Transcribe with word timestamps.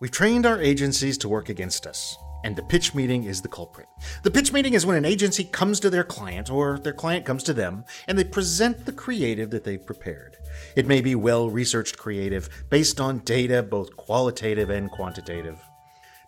We've 0.00 0.12
trained 0.12 0.46
our 0.46 0.60
agencies 0.60 1.18
to 1.18 1.28
work 1.28 1.48
against 1.48 1.84
us, 1.84 2.16
and 2.44 2.54
the 2.54 2.62
pitch 2.62 2.94
meeting 2.94 3.24
is 3.24 3.42
the 3.42 3.48
culprit. 3.48 3.88
The 4.22 4.30
pitch 4.30 4.52
meeting 4.52 4.74
is 4.74 4.86
when 4.86 4.96
an 4.96 5.04
agency 5.04 5.42
comes 5.42 5.80
to 5.80 5.90
their 5.90 6.04
client 6.04 6.50
or 6.50 6.78
their 6.78 6.92
client 6.92 7.26
comes 7.26 7.42
to 7.44 7.52
them 7.52 7.84
and 8.06 8.16
they 8.16 8.22
present 8.22 8.86
the 8.86 8.92
creative 8.92 9.50
that 9.50 9.64
they've 9.64 9.84
prepared. 9.84 10.36
It 10.76 10.86
may 10.86 11.00
be 11.00 11.16
well 11.16 11.50
researched 11.50 11.98
creative 11.98 12.48
based 12.70 13.00
on 13.00 13.24
data, 13.24 13.60
both 13.60 13.96
qualitative 13.96 14.70
and 14.70 14.88
quantitative. 14.88 15.58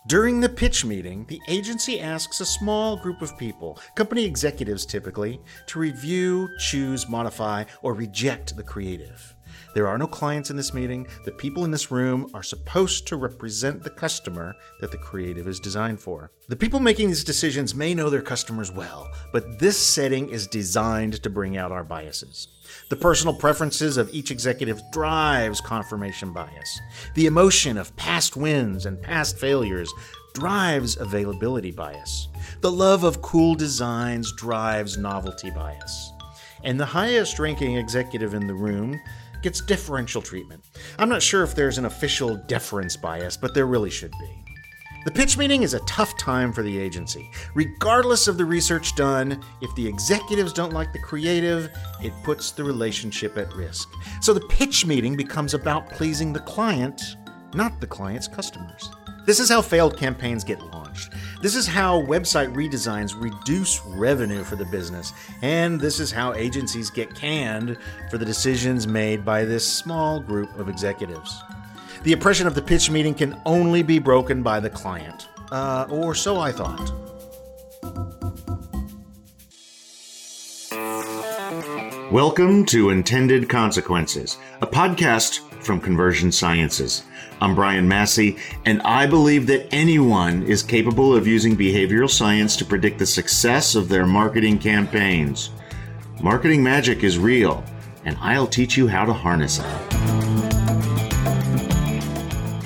During 0.09 0.41
the 0.41 0.49
pitch 0.49 0.85
meeting, 0.85 1.27
the 1.29 1.41
agency 1.47 2.01
asks 2.01 2.41
a 2.41 2.47
small 2.47 2.97
group 2.97 3.23
of 3.23 3.39
people, 3.39 3.79
company 3.95 4.25
executives 4.25 4.85
typically, 4.85 5.41
to 5.67 5.79
review, 5.79 6.49
choose, 6.59 7.09
modify, 7.09 7.65
or 7.83 7.95
reject 7.95 8.57
the 8.57 8.65
creative. 8.65 9.37
There 9.75 9.87
are 9.87 9.99
no 9.99 10.07
clients 10.07 10.51
in 10.51 10.57
this 10.57 10.75
meeting. 10.75 11.07
The 11.25 11.33
people 11.33 11.65
in 11.65 11.71
this 11.71 11.91
room 11.91 12.31
are 12.35 12.43
supposed 12.43 13.07
to 13.09 13.17
represent 13.17 13.83
the 13.83 13.91
customer 13.91 14.57
that 14.81 14.91
the 14.91 14.99
creative 14.99 15.47
is 15.47 15.61
designed 15.61 16.01
for. 16.01 16.33
The 16.49 16.57
people 16.57 16.81
making 16.81 17.09
these 17.09 17.23
decisions 17.23 17.75
may 17.75 17.95
know 17.95 18.11
their 18.11 18.23
customers 18.23 18.73
well, 18.73 19.09
but 19.33 19.59
this 19.59 19.79
setting 19.79 20.29
is 20.31 20.47
designed 20.47 21.23
to 21.23 21.31
bring 21.31 21.57
out 21.57 21.71
our 21.71 21.85
biases. 21.85 22.49
The 22.89 22.97
personal 22.97 23.35
preferences 23.35 23.97
of 23.97 24.13
each 24.13 24.31
executive 24.31 24.81
drives 24.91 25.61
confirmation 25.61 26.33
bias. 26.33 26.81
The 27.15 27.27
emotion 27.27 27.79
of 27.79 27.95
past 27.97 28.37
wins 28.37 28.87
and 28.87 29.01
past 29.01 29.39
failures 29.39 29.93
drives 30.35 30.97
availability 30.97 31.71
bias. 31.71 32.29
The 32.61 32.71
love 32.71 33.05
of 33.05 33.23
cool 33.23 33.55
designs 33.55 34.33
drives 34.33 34.97
novelty 34.97 35.51
bias. 35.51 36.13
And 36.63 36.79
the 36.79 36.87
highest 36.87 37.39
ranking 37.39 37.77
executive 37.77 38.35
in 38.35 38.47
the 38.47 38.55
room 38.55 39.01
gets 39.43 39.61
differential 39.61 40.23
treatment. 40.23 40.65
I'm 40.99 41.09
not 41.09 41.23
sure 41.23 41.43
if 41.43 41.55
there's 41.55 41.79
an 41.79 41.87
official 41.87 42.37
deference 42.47 42.97
bias, 42.97 43.37
but 43.37 43.55
there 43.55 43.67
really 43.67 43.91
should 43.91 44.13
be. 44.13 44.45
The 45.07 45.11
pitch 45.11 45.39
meeting 45.39 45.63
is 45.63 45.73
a 45.73 45.81
tough 45.81 46.19
time 46.19 46.53
for 46.53 46.63
the 46.63 46.79
agency. 46.79 47.31
Regardless 47.55 48.29
of 48.29 48.37
the 48.37 48.45
research 48.45 48.95
done, 48.97 49.43
if 49.63 49.75
the 49.75 49.87
executives 49.87 50.53
don't 50.53 50.75
like 50.75 50.93
the 50.93 50.99
creative, 50.99 51.71
it 52.03 52.13
puts 52.23 52.51
the 52.51 52.65
relationship 52.65 53.39
at 53.39 53.55
risk. 53.55 53.89
So 54.21 54.35
the 54.35 54.47
pitch 54.49 54.85
meeting 54.85 55.17
becomes 55.17 55.55
about 55.55 55.89
pleasing 55.89 56.35
the 56.35 56.41
client, 56.41 57.01
not 57.55 57.81
the 57.81 57.87
client's 57.87 58.29
customers. 58.29 58.91
This 59.27 59.39
is 59.39 59.51
how 59.51 59.61
failed 59.61 59.99
campaigns 59.99 60.45
get 60.45 60.63
launched. 60.63 61.13
This 61.43 61.55
is 61.55 61.67
how 61.67 62.01
website 62.03 62.55
redesigns 62.55 63.15
reduce 63.21 63.85
revenue 63.85 64.43
for 64.43 64.57
the 64.57 64.65
business. 64.65 65.13
And 65.43 65.79
this 65.79 66.01
is 66.01 66.11
how 66.11 66.33
agencies 66.33 66.89
get 66.89 67.15
canned 67.15 67.77
for 68.11 68.17
the 68.17 68.25
decisions 68.25 68.87
made 68.87 69.23
by 69.23 69.45
this 69.45 69.67
small 69.71 70.21
group 70.21 70.59
of 70.59 70.71
executives. 70.71 71.43
The 72.03 72.15
oppression 72.15 72.47
of 72.47 72.55
the 72.55 72.63
pitch 72.63 72.91
meeting 72.91 73.15
can 73.15 73.39
only 73.45 73.83
be 73.83 73.99
broken 73.99 74.43
by 74.43 74.59
the 74.59 74.71
client. 74.71 75.29
Uh, 75.53 75.87
or 75.91 76.15
so 76.15 76.39
I 76.41 76.51
thought. 76.51 76.91
Welcome 82.11 82.65
to 82.67 82.89
Intended 82.89 83.51
Consequences, 83.51 84.39
a 84.63 84.67
podcast 84.67 85.41
from 85.63 85.79
Conversion 85.79 86.33
Sciences. 86.33 87.05
I'm 87.41 87.55
Brian 87.55 87.89
Massey, 87.89 88.37
and 88.65 88.83
I 88.83 89.07
believe 89.07 89.47
that 89.47 89.73
anyone 89.73 90.43
is 90.43 90.63
capable 90.63 91.15
of 91.15 91.27
using 91.27 91.57
behavioral 91.57 92.11
science 92.11 92.57
to 92.57 92.65
predict 92.65 92.99
the 92.99 93.07
success 93.07 93.75
of 93.75 93.89
their 93.89 94.07
marketing 94.07 94.59
campaigns. 94.59 95.51
Marketing 96.21 96.63
magic 96.63 97.03
is 97.03 97.19
real, 97.19 97.65
and 98.05 98.17
I'll 98.21 98.47
teach 98.47 98.77
you 98.77 98.87
how 98.87 99.05
to 99.05 99.13
harness 99.13 99.59
it 99.59 100.01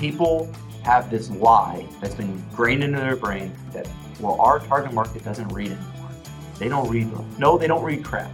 people 0.05 0.52
have 0.83 1.11
this 1.11 1.30
lie 1.30 1.86
that's 1.98 2.14
been 2.14 2.28
ingrained 2.28 2.84
into 2.84 2.98
their 2.98 3.17
brain 3.17 3.50
that, 3.72 3.89
well, 4.20 4.39
our 4.39 4.58
target 4.58 4.92
market 4.92 5.25
doesn't 5.25 5.48
read 5.48 5.69
anymore. 5.70 6.11
They 6.58 6.69
don't 6.69 6.91
read. 6.91 7.11
No, 7.39 7.56
they 7.56 7.67
don't 7.67 7.83
read 7.83 8.05
crap. 8.05 8.30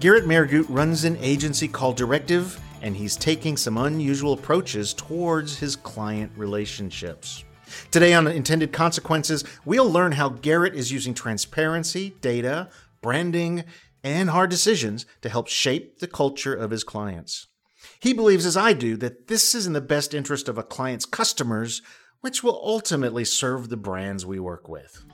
Garrett 0.00 0.26
Mehrguth 0.26 0.66
runs 0.68 1.04
an 1.04 1.16
agency 1.16 1.66
called 1.66 1.96
Directive, 1.96 2.60
and 2.86 2.96
he's 2.96 3.16
taking 3.16 3.56
some 3.56 3.78
unusual 3.78 4.32
approaches 4.32 4.94
towards 4.94 5.58
his 5.58 5.74
client 5.74 6.30
relationships. 6.36 7.42
Today 7.90 8.14
on 8.14 8.28
Intended 8.28 8.72
Consequences, 8.72 9.42
we'll 9.64 9.90
learn 9.90 10.12
how 10.12 10.28
Garrett 10.28 10.76
is 10.76 10.92
using 10.92 11.12
transparency, 11.12 12.14
data, 12.20 12.70
branding, 13.02 13.64
and 14.04 14.30
hard 14.30 14.50
decisions 14.50 15.04
to 15.22 15.28
help 15.28 15.48
shape 15.48 15.98
the 15.98 16.06
culture 16.06 16.54
of 16.54 16.70
his 16.70 16.84
clients. 16.84 17.48
He 17.98 18.12
believes, 18.12 18.46
as 18.46 18.56
I 18.56 18.72
do, 18.72 18.96
that 18.98 19.26
this 19.26 19.52
is 19.52 19.66
in 19.66 19.72
the 19.72 19.80
best 19.80 20.14
interest 20.14 20.48
of 20.48 20.56
a 20.56 20.62
client's 20.62 21.06
customers, 21.06 21.82
which 22.20 22.44
will 22.44 22.60
ultimately 22.62 23.24
serve 23.24 23.68
the 23.68 23.76
brands 23.76 24.24
we 24.24 24.38
work 24.38 24.68
with. 24.68 25.04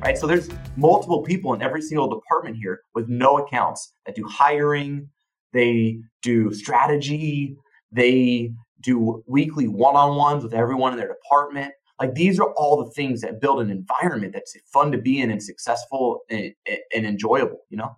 Right, 0.00 0.16
so 0.16 0.28
there's 0.28 0.48
multiple 0.76 1.22
people 1.22 1.52
in 1.54 1.60
every 1.60 1.82
single 1.82 2.08
department 2.08 2.56
here 2.56 2.82
with 2.94 3.08
no 3.08 3.38
accounts 3.38 3.92
that 4.06 4.14
do 4.14 4.24
hiring, 4.26 5.10
they 5.52 5.98
do 6.22 6.54
strategy, 6.54 7.56
they 7.90 8.52
do 8.80 9.24
weekly 9.26 9.66
one-on-ones 9.66 10.44
with 10.44 10.54
everyone 10.54 10.92
in 10.92 10.98
their 10.98 11.08
department. 11.08 11.72
Like 12.00 12.14
these 12.14 12.38
are 12.38 12.52
all 12.56 12.84
the 12.84 12.90
things 12.92 13.22
that 13.22 13.40
build 13.40 13.60
an 13.60 13.70
environment 13.70 14.34
that's 14.34 14.56
fun 14.72 14.92
to 14.92 14.98
be 14.98 15.20
in 15.20 15.32
and 15.32 15.42
successful 15.42 16.20
and, 16.30 16.54
and 16.94 17.04
enjoyable, 17.04 17.58
you 17.68 17.76
know? 17.76 17.96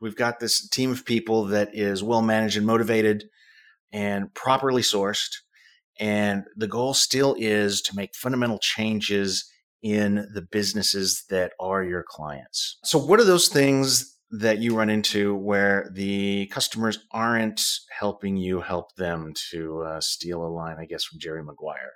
We've 0.00 0.14
got 0.14 0.38
this 0.38 0.68
team 0.68 0.90
of 0.92 1.06
people 1.06 1.46
that 1.46 1.70
is 1.72 2.02
well 2.02 2.22
managed 2.22 2.58
and 2.58 2.66
motivated 2.66 3.24
and 3.90 4.32
properly 4.34 4.82
sourced. 4.82 5.30
And 5.98 6.44
the 6.56 6.68
goal 6.68 6.92
still 6.92 7.34
is 7.38 7.80
to 7.82 7.96
make 7.96 8.14
fundamental 8.14 8.58
changes 8.58 9.48
in 9.82 10.28
the 10.32 10.42
businesses 10.42 11.24
that 11.28 11.52
are 11.60 11.82
your 11.82 12.04
clients. 12.06 12.78
So, 12.84 12.98
what 12.98 13.20
are 13.20 13.24
those 13.24 13.48
things 13.48 14.16
that 14.30 14.58
you 14.58 14.74
run 14.74 14.88
into 14.88 15.34
where 15.34 15.90
the 15.92 16.46
customers 16.46 17.00
aren't 17.10 17.60
helping 17.90 18.36
you 18.36 18.60
help 18.60 18.94
them 18.94 19.34
to 19.50 19.82
uh, 19.82 20.00
steal 20.00 20.46
a 20.46 20.48
line, 20.48 20.76
I 20.78 20.86
guess, 20.86 21.04
from 21.04 21.18
Jerry 21.18 21.42
Maguire? 21.42 21.92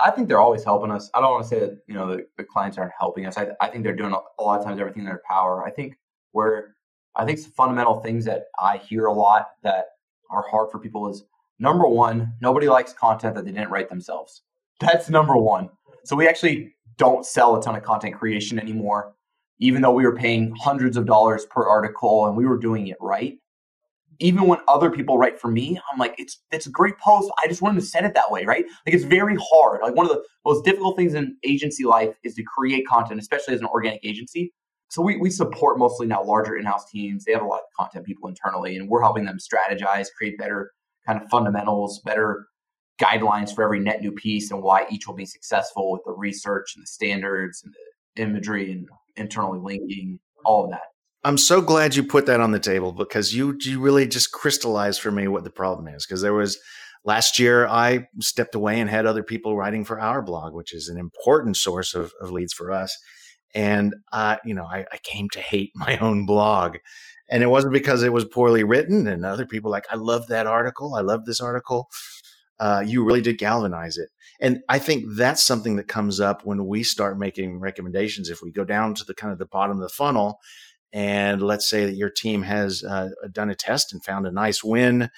I 0.00 0.10
think 0.10 0.26
they're 0.26 0.40
always 0.40 0.64
helping 0.64 0.90
us. 0.90 1.10
I 1.14 1.20
don't 1.20 1.30
want 1.30 1.44
to 1.44 1.48
say 1.48 1.60
that 1.60 1.78
you 1.86 1.94
know 1.94 2.08
the, 2.08 2.26
the 2.36 2.44
clients 2.44 2.78
aren't 2.78 2.92
helping 2.98 3.26
us. 3.26 3.38
I, 3.38 3.48
I 3.60 3.68
think 3.68 3.84
they're 3.84 3.94
doing 3.94 4.12
a 4.12 4.42
lot 4.42 4.58
of 4.58 4.64
times 4.64 4.80
everything 4.80 5.02
in 5.02 5.06
their 5.06 5.22
power. 5.28 5.64
I 5.64 5.70
think 5.70 5.96
where 6.32 6.74
I 7.14 7.24
think 7.24 7.38
some 7.38 7.52
fundamental 7.52 8.00
things 8.00 8.24
that 8.24 8.44
I 8.58 8.78
hear 8.78 9.06
a 9.06 9.12
lot 9.12 9.50
that 9.62 9.86
are 10.30 10.44
hard 10.48 10.70
for 10.70 10.78
people 10.78 11.08
is 11.08 11.24
number 11.58 11.86
one, 11.86 12.32
nobody 12.40 12.68
likes 12.68 12.92
content 12.92 13.34
that 13.34 13.44
they 13.44 13.52
didn't 13.52 13.70
write 13.70 13.88
themselves. 13.88 14.42
That's 14.80 15.08
number 15.08 15.36
one. 15.36 15.70
So 16.04 16.16
we 16.16 16.26
actually 16.26 16.74
don't 17.02 17.26
sell 17.26 17.56
a 17.56 17.62
ton 17.62 17.74
of 17.74 17.82
content 17.82 18.14
creation 18.14 18.60
anymore, 18.60 19.12
even 19.58 19.82
though 19.82 19.92
we 19.92 20.04
were 20.04 20.14
paying 20.14 20.54
hundreds 20.54 20.96
of 20.96 21.04
dollars 21.04 21.44
per 21.46 21.64
article 21.66 22.26
and 22.26 22.36
we 22.36 22.46
were 22.46 22.58
doing 22.58 22.86
it 22.86 22.96
right. 23.00 23.38
Even 24.20 24.46
when 24.46 24.60
other 24.68 24.88
people 24.88 25.18
write 25.18 25.40
for 25.40 25.50
me, 25.50 25.80
I'm 25.90 25.98
like, 25.98 26.14
it's 26.16 26.40
it's 26.52 26.66
a 26.66 26.70
great 26.70 26.96
post. 26.98 27.28
I 27.42 27.48
just 27.48 27.60
wanted 27.60 27.80
to 27.80 27.86
send 27.86 28.06
it 28.06 28.14
that 28.14 28.30
way, 28.30 28.44
right? 28.44 28.64
Like 28.86 28.94
it's 28.94 29.04
very 29.04 29.36
hard. 29.50 29.80
Like 29.82 29.96
one 29.96 30.06
of 30.06 30.12
the 30.12 30.22
most 30.44 30.64
difficult 30.64 30.96
things 30.96 31.14
in 31.14 31.36
agency 31.42 31.84
life 31.84 32.14
is 32.22 32.34
to 32.34 32.44
create 32.44 32.86
content, 32.86 33.18
especially 33.20 33.54
as 33.54 33.60
an 33.60 33.66
organic 33.66 34.04
agency, 34.04 34.52
so 34.92 35.00
we, 35.00 35.16
we 35.16 35.30
support 35.30 35.78
mostly 35.78 36.06
now 36.06 36.22
larger 36.22 36.54
in-house 36.54 36.84
teams. 36.90 37.24
They 37.24 37.32
have 37.32 37.40
a 37.40 37.46
lot 37.46 37.60
of 37.60 37.76
content 37.80 38.04
people 38.04 38.28
internally, 38.28 38.76
and 38.76 38.90
we're 38.90 39.00
helping 39.00 39.24
them 39.24 39.38
strategize, 39.38 40.08
create 40.14 40.36
better 40.36 40.70
kind 41.06 41.18
of 41.20 41.30
fundamentals, 41.30 42.02
better 42.04 42.46
guidelines 43.02 43.54
for 43.54 43.64
every 43.64 43.80
net 43.80 44.00
new 44.00 44.12
piece 44.12 44.50
and 44.50 44.62
why 44.62 44.86
each 44.90 45.06
will 45.06 45.14
be 45.14 45.26
successful 45.26 45.92
with 45.92 46.02
the 46.04 46.12
research 46.12 46.74
and 46.76 46.82
the 46.82 46.86
standards 46.86 47.62
and 47.64 47.74
the 48.16 48.22
imagery 48.22 48.70
and 48.70 48.88
internally 49.16 49.58
linking, 49.58 50.18
all 50.44 50.64
of 50.64 50.70
that. 50.70 50.82
I'm 51.24 51.38
so 51.38 51.60
glad 51.60 51.94
you 51.94 52.02
put 52.02 52.26
that 52.26 52.40
on 52.40 52.50
the 52.50 52.58
table 52.58 52.92
because 52.92 53.34
you 53.34 53.56
you 53.60 53.80
really 53.80 54.06
just 54.06 54.32
crystallized 54.32 55.00
for 55.00 55.10
me 55.10 55.28
what 55.28 55.44
the 55.44 55.50
problem 55.50 55.88
is. 55.88 56.04
Because 56.04 56.20
there 56.20 56.34
was 56.34 56.58
last 57.04 57.38
year 57.38 57.66
I 57.66 58.06
stepped 58.20 58.54
away 58.54 58.80
and 58.80 58.90
had 58.90 59.06
other 59.06 59.22
people 59.22 59.56
writing 59.56 59.84
for 59.84 60.00
our 60.00 60.20
blog, 60.20 60.52
which 60.54 60.74
is 60.74 60.88
an 60.88 60.98
important 60.98 61.56
source 61.56 61.94
of, 61.94 62.12
of 62.20 62.30
leads 62.30 62.52
for 62.52 62.72
us 62.72 62.96
and 63.54 63.94
uh, 64.12 64.36
you 64.44 64.54
know 64.54 64.64
I, 64.64 64.84
I, 64.92 64.98
came 65.02 65.28
to 65.30 65.40
hate 65.40 65.72
my 65.74 65.98
own 65.98 66.26
blog 66.26 66.76
and 67.28 67.42
it 67.42 67.48
wasn't 67.48 67.72
because 67.72 68.02
it 68.02 68.12
was 68.12 68.24
poorly 68.24 68.64
written 68.64 69.06
and 69.06 69.24
other 69.24 69.46
people 69.46 69.70
like 69.70 69.84
i 69.90 69.96
love 69.96 70.28
that 70.28 70.46
article 70.46 70.94
i 70.94 71.00
love 71.00 71.24
this 71.24 71.40
article 71.40 71.88
uh, 72.62 72.80
you 72.86 73.04
really 73.04 73.20
did 73.20 73.38
galvanize 73.38 73.98
it. 73.98 74.08
And 74.40 74.60
i 74.68 74.78
think 74.78 75.04
that's 75.16 75.42
something 75.42 75.76
that 75.76 75.88
comes 75.88 76.20
up 76.20 76.44
when 76.44 76.66
we 76.66 76.82
start 76.84 77.18
making 77.18 77.58
recommendations. 77.58 78.30
If 78.30 78.40
we 78.42 78.52
go 78.52 78.64
down 78.64 78.94
to 78.94 79.04
the 79.04 79.14
kind 79.14 79.32
of 79.32 79.38
the 79.38 79.46
bottom 79.46 79.76
of 79.78 79.82
the 79.82 79.88
funnel 79.88 80.38
and 80.92 81.42
let's 81.42 81.68
say 81.68 81.86
that 81.86 81.96
your 81.96 82.10
team 82.10 82.42
has 82.42 82.84
uh, 82.84 83.08
done 83.32 83.50
a 83.50 83.54
test 83.54 83.92
and 83.92 84.04
found 84.04 84.26
a 84.26 84.30
nice 84.30 84.62
win 84.62 85.10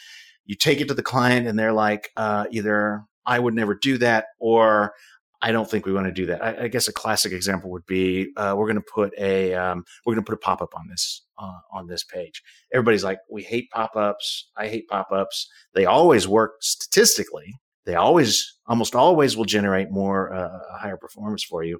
you 0.46 0.54
take 0.54 0.80
it 0.80 0.88
to 0.88 0.94
the 0.94 1.02
client 1.02 1.46
and 1.46 1.58
they're 1.58 1.72
like 1.72 2.10
uh, 2.16 2.46
either 2.50 3.02
i 3.26 3.38
would 3.38 3.54
never 3.54 3.74
do 3.74 3.98
that 3.98 4.26
or 4.38 4.94
I 5.42 5.52
don't 5.52 5.70
think 5.70 5.84
we 5.84 5.92
want 5.92 6.06
to 6.06 6.12
do 6.12 6.26
that. 6.26 6.42
I, 6.42 6.64
I 6.64 6.68
guess 6.68 6.88
a 6.88 6.92
classic 6.92 7.32
example 7.32 7.70
would 7.70 7.86
be 7.86 8.32
uh, 8.36 8.54
we're 8.56 8.66
going 8.66 8.76
to 8.76 8.92
put 8.94 9.12
a 9.18 9.54
um, 9.54 9.84
we're 10.04 10.14
going 10.14 10.24
to 10.24 10.30
put 10.30 10.36
a 10.36 10.40
pop 10.40 10.62
up 10.62 10.74
on 10.74 10.88
this 10.88 11.22
uh, 11.38 11.58
on 11.72 11.86
this 11.86 12.04
page. 12.04 12.42
Everybody's 12.72 13.04
like, 13.04 13.18
we 13.30 13.42
hate 13.42 13.70
pop 13.70 13.96
ups. 13.96 14.50
I 14.56 14.68
hate 14.68 14.88
pop 14.88 15.12
ups. 15.12 15.48
They 15.74 15.84
always 15.84 16.26
work 16.26 16.54
statistically. 16.60 17.54
They 17.84 17.96
always, 17.96 18.54
almost 18.66 18.94
always, 18.94 19.36
will 19.36 19.44
generate 19.44 19.90
more 19.90 20.32
uh, 20.32 20.58
higher 20.78 20.96
performance 20.96 21.44
for 21.44 21.62
you. 21.62 21.78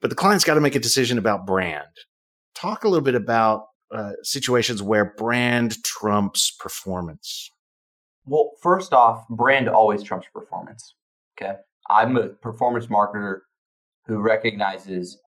But 0.00 0.10
the 0.10 0.16
client's 0.16 0.44
got 0.44 0.54
to 0.54 0.60
make 0.60 0.76
a 0.76 0.80
decision 0.80 1.18
about 1.18 1.46
brand. 1.46 1.88
Talk 2.54 2.84
a 2.84 2.88
little 2.88 3.04
bit 3.04 3.16
about 3.16 3.64
uh, 3.90 4.12
situations 4.22 4.82
where 4.82 5.14
brand 5.16 5.82
trumps 5.82 6.52
performance. 6.52 7.50
Well, 8.24 8.52
first 8.62 8.92
off, 8.92 9.26
brand 9.28 9.68
always 9.68 10.02
trumps 10.02 10.28
performance. 10.32 10.94
Okay. 11.40 11.54
I'm 11.90 12.16
a 12.16 12.28
performance 12.28 12.86
marketer 12.86 13.40
who 14.06 14.20
recognizes 14.20 15.18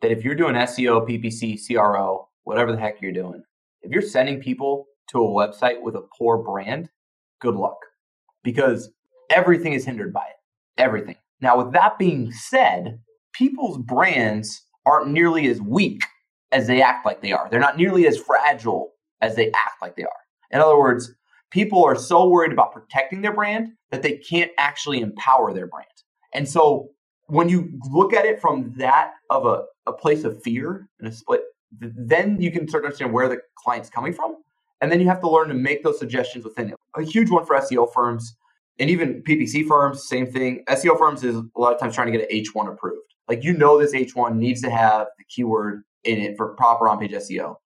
that 0.00 0.10
if 0.10 0.24
you're 0.24 0.34
doing 0.34 0.54
SEO, 0.54 1.08
PPC, 1.08 1.58
CRO, 1.66 2.28
whatever 2.44 2.72
the 2.72 2.78
heck 2.78 3.00
you're 3.00 3.12
doing, 3.12 3.42
if 3.82 3.90
you're 3.90 4.02
sending 4.02 4.40
people 4.40 4.86
to 5.08 5.18
a 5.18 5.28
website 5.28 5.80
with 5.82 5.96
a 5.96 6.06
poor 6.16 6.38
brand, 6.38 6.88
good 7.40 7.54
luck 7.56 7.78
because 8.42 8.90
everything 9.30 9.72
is 9.72 9.84
hindered 9.84 10.12
by 10.12 10.24
it. 10.24 10.80
Everything. 10.80 11.16
Now, 11.40 11.58
with 11.58 11.72
that 11.72 11.98
being 11.98 12.32
said, 12.32 13.00
people's 13.32 13.78
brands 13.78 14.62
aren't 14.86 15.10
nearly 15.10 15.48
as 15.48 15.60
weak 15.60 16.02
as 16.52 16.66
they 16.66 16.80
act 16.80 17.04
like 17.04 17.20
they 17.20 17.32
are. 17.32 17.48
They're 17.50 17.60
not 17.60 17.76
nearly 17.76 18.06
as 18.06 18.18
fragile 18.18 18.92
as 19.20 19.34
they 19.34 19.48
act 19.48 19.82
like 19.82 19.96
they 19.96 20.04
are. 20.04 20.10
In 20.50 20.60
other 20.60 20.78
words, 20.78 21.12
people 21.50 21.84
are 21.84 21.96
so 21.96 22.28
worried 22.28 22.52
about 22.52 22.72
protecting 22.72 23.22
their 23.22 23.32
brand 23.32 23.72
that 23.90 24.02
they 24.02 24.18
can't 24.18 24.52
actually 24.58 25.00
empower 25.00 25.52
their 25.52 25.66
brand. 25.66 25.88
And 26.34 26.48
so 26.48 26.90
when 27.26 27.48
you 27.48 27.78
look 27.90 28.12
at 28.12 28.24
it 28.24 28.40
from 28.40 28.72
that 28.76 29.12
of 29.30 29.46
a, 29.46 29.64
a 29.86 29.92
place 29.92 30.24
of 30.24 30.42
fear 30.42 30.88
and 30.98 31.08
a 31.08 31.12
split, 31.12 31.42
then 31.80 32.40
you 32.40 32.50
can 32.50 32.68
start 32.68 32.84
to 32.84 32.86
understand 32.86 33.12
where 33.12 33.28
the 33.28 33.38
client's 33.56 33.90
coming 33.90 34.12
from. 34.12 34.36
And 34.80 34.92
then 34.92 35.00
you 35.00 35.06
have 35.06 35.20
to 35.20 35.30
learn 35.30 35.48
to 35.48 35.54
make 35.54 35.82
those 35.82 35.98
suggestions 35.98 36.44
within 36.44 36.70
it. 36.70 36.76
A 36.96 37.02
huge 37.02 37.30
one 37.30 37.46
for 37.46 37.56
SEO 37.56 37.92
firms 37.92 38.36
and 38.78 38.90
even 38.90 39.22
PPC 39.22 39.66
firms, 39.66 40.06
same 40.08 40.26
thing. 40.26 40.64
SEO 40.68 40.98
firms 40.98 41.22
is 41.22 41.36
a 41.36 41.44
lot 41.56 41.72
of 41.72 41.80
times 41.80 41.94
trying 41.94 42.12
to 42.12 42.18
get 42.18 42.28
an 42.28 42.36
H1 42.36 42.72
approved. 42.72 43.14
Like 43.28 43.44
you 43.44 43.54
know, 43.54 43.78
this 43.78 43.94
H1 43.94 44.36
needs 44.36 44.60
to 44.62 44.70
have 44.70 45.06
the 45.16 45.24
keyword 45.24 45.84
in 46.02 46.18
it 46.18 46.36
for 46.36 46.54
proper 46.54 46.88
on 46.88 46.98
page 46.98 47.12
SEO, 47.12 47.56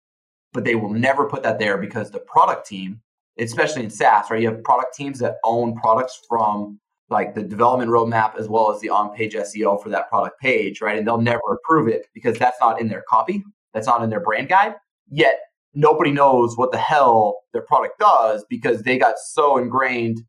but 0.53 0.64
they 0.64 0.75
will 0.75 0.93
never 0.93 1.29
put 1.29 1.43
that 1.43 1.59
there 1.59 1.79
because 1.79 2.11
the 2.11 2.21
product 2.21 2.67
team, 2.67 3.00
especially 3.38 3.82
in 3.82 3.91
SaaS, 3.91 4.31
right? 4.31 4.41
You 4.41 4.50
have 4.50 4.62
product 4.62 4.94
teams 4.94 5.19
that 5.19 5.38
own 5.44 5.75
products 5.76 6.21
from 6.29 6.79
like 7.10 7.34
the 7.34 7.43
development 7.43 7.90
roadmap 7.90 8.38
as 8.38 8.49
well 8.49 8.72
as 8.72 8.81
the 8.81 8.90
on 8.90 9.14
page 9.14 9.34
SEO 9.34 9.82
for 9.82 9.88
that 9.88 10.08
product 10.08 10.38
page, 10.40 10.81
right? 10.81 10.99
And 10.99 11.06
they'll 11.06 11.20
never 11.20 11.40
approve 11.50 11.88
it 11.88 12.06
because 12.14 12.38
that's 12.38 12.60
not 12.60 12.81
in 12.81 12.88
their 12.88 13.05
copy, 13.08 13.43
that's 13.72 13.87
not 13.87 14.02
in 14.02 14.10
their 14.10 14.20
brand 14.20 14.49
guide. 14.49 14.75
Yet 15.10 15.40
nobody 15.75 16.10
knows 16.10 16.56
what 16.56 16.72
the 16.72 16.78
hell 16.78 17.40
their 17.52 17.62
product 17.62 17.99
does 17.99 18.44
because 18.50 18.82
they 18.82 18.99
got 18.99 19.19
so 19.19 19.56
ingrained 19.56 20.20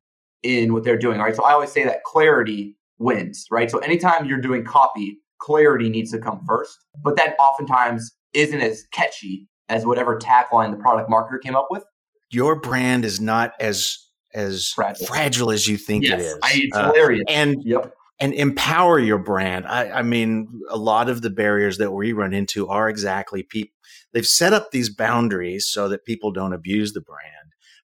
in 0.43 0.73
what 0.73 0.83
they're 0.83 0.97
doing, 0.97 1.19
right? 1.19 1.35
So 1.35 1.43
I 1.43 1.51
always 1.51 1.71
say 1.71 1.83
that 1.83 2.03
clarity 2.03 2.75
wins, 2.97 3.45
right? 3.51 3.69
So 3.69 3.79
anytime 3.79 4.25
you're 4.25 4.41
doing 4.41 4.63
copy, 4.63 5.17
clarity 5.39 5.89
needs 5.89 6.11
to 6.11 6.19
come 6.19 6.41
first, 6.47 6.77
but 7.03 7.15
that 7.17 7.35
oftentimes 7.39 8.11
isn't 8.33 8.61
as 8.61 8.85
catchy 8.91 9.47
as 9.67 9.85
whatever 9.85 10.17
tagline 10.17 10.71
the 10.71 10.77
product 10.77 11.09
marketer 11.09 11.41
came 11.41 11.55
up 11.55 11.67
with. 11.69 11.83
Your 12.31 12.55
brand 12.59 13.05
is 13.05 13.19
not 13.19 13.53
as 13.59 13.97
as 14.33 14.69
fragile, 14.69 15.05
fragile 15.05 15.51
as 15.51 15.67
you 15.67 15.77
think 15.77 16.05
yes, 16.05 16.13
it 16.13 16.25
is. 16.25 16.39
I, 16.43 16.51
it's 16.55 16.77
uh, 16.77 16.91
hilarious. 16.91 17.23
And 17.27 17.63
yep. 17.63 17.93
and 18.19 18.33
empower 18.33 18.99
your 18.99 19.17
brand. 19.17 19.65
I, 19.67 19.89
I 19.89 20.01
mean, 20.01 20.61
a 20.69 20.77
lot 20.77 21.09
of 21.09 21.21
the 21.21 21.29
barriers 21.29 21.77
that 21.77 21.91
we 21.91 22.13
run 22.13 22.33
into 22.33 22.67
are 22.67 22.89
exactly 22.89 23.43
people. 23.43 23.75
They've 24.13 24.25
set 24.25 24.53
up 24.53 24.71
these 24.71 24.89
boundaries 24.89 25.67
so 25.67 25.87
that 25.89 26.05
people 26.05 26.31
don't 26.31 26.53
abuse 26.53 26.93
the 26.93 27.01
brand. 27.01 27.33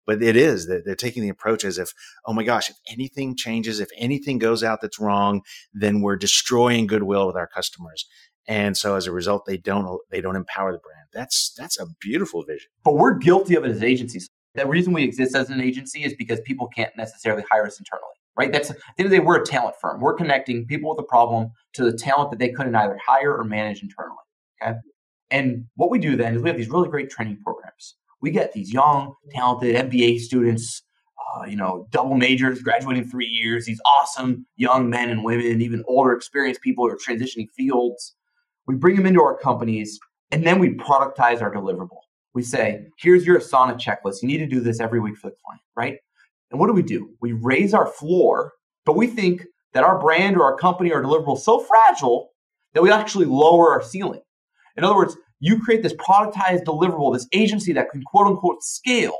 But 0.07 0.21
it 0.21 0.36
is 0.36 0.68
that 0.68 0.86
they're 0.86 0.95
taking 0.95 1.24
the 1.24 1.30
approach 1.30 1.65
as 1.65 1.80
if, 1.80 1.92
oh 2.25 2.33
my 2.33 2.44
gosh, 2.44 2.69
if 2.69 2.75
anything 2.91 3.36
changes, 3.36 3.80
if 3.80 3.89
anything 3.98 4.38
goes 4.38 4.63
out 4.63 4.80
that's 4.81 5.00
wrong, 5.00 5.41
then 5.74 6.01
we're 6.01 6.15
destroying 6.15 6.86
goodwill 6.86 7.25
with 7.25 7.36
our 7.36 7.48
customers. 7.48 8.06
And 8.48 8.77
so 8.77 8.95
as 8.95 9.07
a 9.07 9.12
result, 9.12 9.45
they 9.45 9.57
don't 9.57 10.00
they 10.12 10.21
don't 10.21 10.36
empower 10.36 10.71
the 10.71 10.77
brand. 10.77 11.07
That's 11.12 11.53
that's 11.57 11.80
a 11.80 11.88
beautiful 12.00 12.44
vision. 12.44 12.69
But 12.83 12.94
we're 12.94 13.15
guilty 13.15 13.56
of 13.56 13.65
it 13.65 13.71
as 13.71 13.81
agencies. 13.81 14.30
The 14.56 14.66
reason 14.66 14.94
we 14.94 15.04
exist 15.04 15.36
as 15.36 15.50
an 15.50 15.62
agency 15.62 16.04
is 16.04 16.13
because 16.13 16.40
people 16.42 16.68
can't 16.68 16.96
necessarily 16.98 17.44
hire 17.52 17.66
us 17.66 17.80
internally, 17.80 18.06
right? 18.38 18.52
That's 18.52 18.72
at 18.72 18.78
the 18.78 19.04
end 19.04 19.07
of 19.07 19.12
the 19.12 19.18
day, 19.18 19.24
we're 19.24 19.42
a 19.42 19.46
talent 19.46 19.75
firm. 19.81 20.02
We're 20.02 20.13
connecting 20.13 20.66
people 20.66 20.90
with 20.90 21.00
a 21.00 21.07
problem 21.07 21.52
to 21.74 21.84
the 21.84 21.98
talent 21.98 22.31
that 22.31 22.40
they 22.40 22.50
couldn't 22.50 22.75
either 22.75 22.98
hire 23.06 23.36
or 23.36 23.44
manage 23.44 23.81
internally. 23.81 24.16
Okay. 24.62 24.78
And 25.31 25.66
what 25.75 25.90
we 25.90 26.00
do 26.00 26.16
then 26.16 26.36
is 26.36 26.42
we 26.42 26.50
have 26.50 26.57
these 26.57 26.69
really 26.69 26.90
great 26.90 27.10
training 27.10 27.40
programs. 27.44 27.96
We 28.22 28.31
get 28.31 28.54
these 28.54 28.72
young, 28.72 29.13
talented 29.31 29.75
MBA 29.75 30.19
students, 30.19 30.84
uh, 31.36 31.46
you 31.46 31.58
know, 31.58 31.88
double 31.92 32.16
majors, 32.16 32.62
graduating 32.62 33.10
three 33.10 33.28
years, 33.28 33.66
these 33.66 33.81
awesome 34.00 34.46
young 34.56 34.90
men 34.90 35.10
and 35.10 35.24
women, 35.24 35.62
even 35.62 35.84
older, 35.88 36.13
experienced 36.13 36.62
people 36.62 36.88
who 36.88 36.94
are 36.94 36.98
transitioning 36.98 37.50
fields. 37.56 38.16
We 38.68 38.75
bring 38.75 38.96
them 38.96 39.06
into 39.06 39.22
our 39.22 39.38
companies 39.38 40.00
and 40.31 40.46
then 40.46 40.60
we 40.60 40.75
productize 40.75 41.42
our 41.42 41.54
deliverable 41.54 42.05
we 42.36 42.44
say, 42.44 42.86
here's 42.98 43.26
your 43.26 43.40
Asana 43.40 43.80
checklist. 43.80 44.22
You 44.22 44.28
need 44.28 44.38
to 44.40 44.46
do 44.46 44.60
this 44.60 44.80
every 44.80 45.00
week 45.00 45.16
for 45.16 45.30
the 45.30 45.36
client, 45.44 45.62
right? 45.76 45.98
And 46.52 46.60
what 46.60 46.68
do 46.68 46.74
we 46.74 46.84
do? 46.84 47.10
We 47.22 47.32
raise 47.32 47.74
our 47.74 47.88
floor, 47.88 48.52
but 48.86 48.96
we 48.96 49.08
think 49.08 49.46
that 49.74 49.84
our 49.84 50.00
brand 50.00 50.38
or 50.38 50.44
our 50.44 50.58
company 50.58 50.92
or 50.92 51.02
deliverable 51.02 51.38
is 51.38 51.46
so 51.46 51.60
fragile 51.60 52.30
that 52.74 52.84
we 52.84 52.92
actually 52.92 53.26
lower 53.26 53.72
our 53.72 53.82
ceiling. 53.82 54.22
In 54.76 54.84
other 54.84 54.96
words, 54.96 55.16
you 55.40 55.60
create 55.60 55.82
this 55.82 55.94
productized 55.94 56.66
deliverable, 56.66 57.14
this 57.14 57.28
agency 57.34 57.74
that 57.74 57.90
can 57.90 58.04
quote 58.04 58.28
unquote 58.28 58.62
scale. 58.62 59.18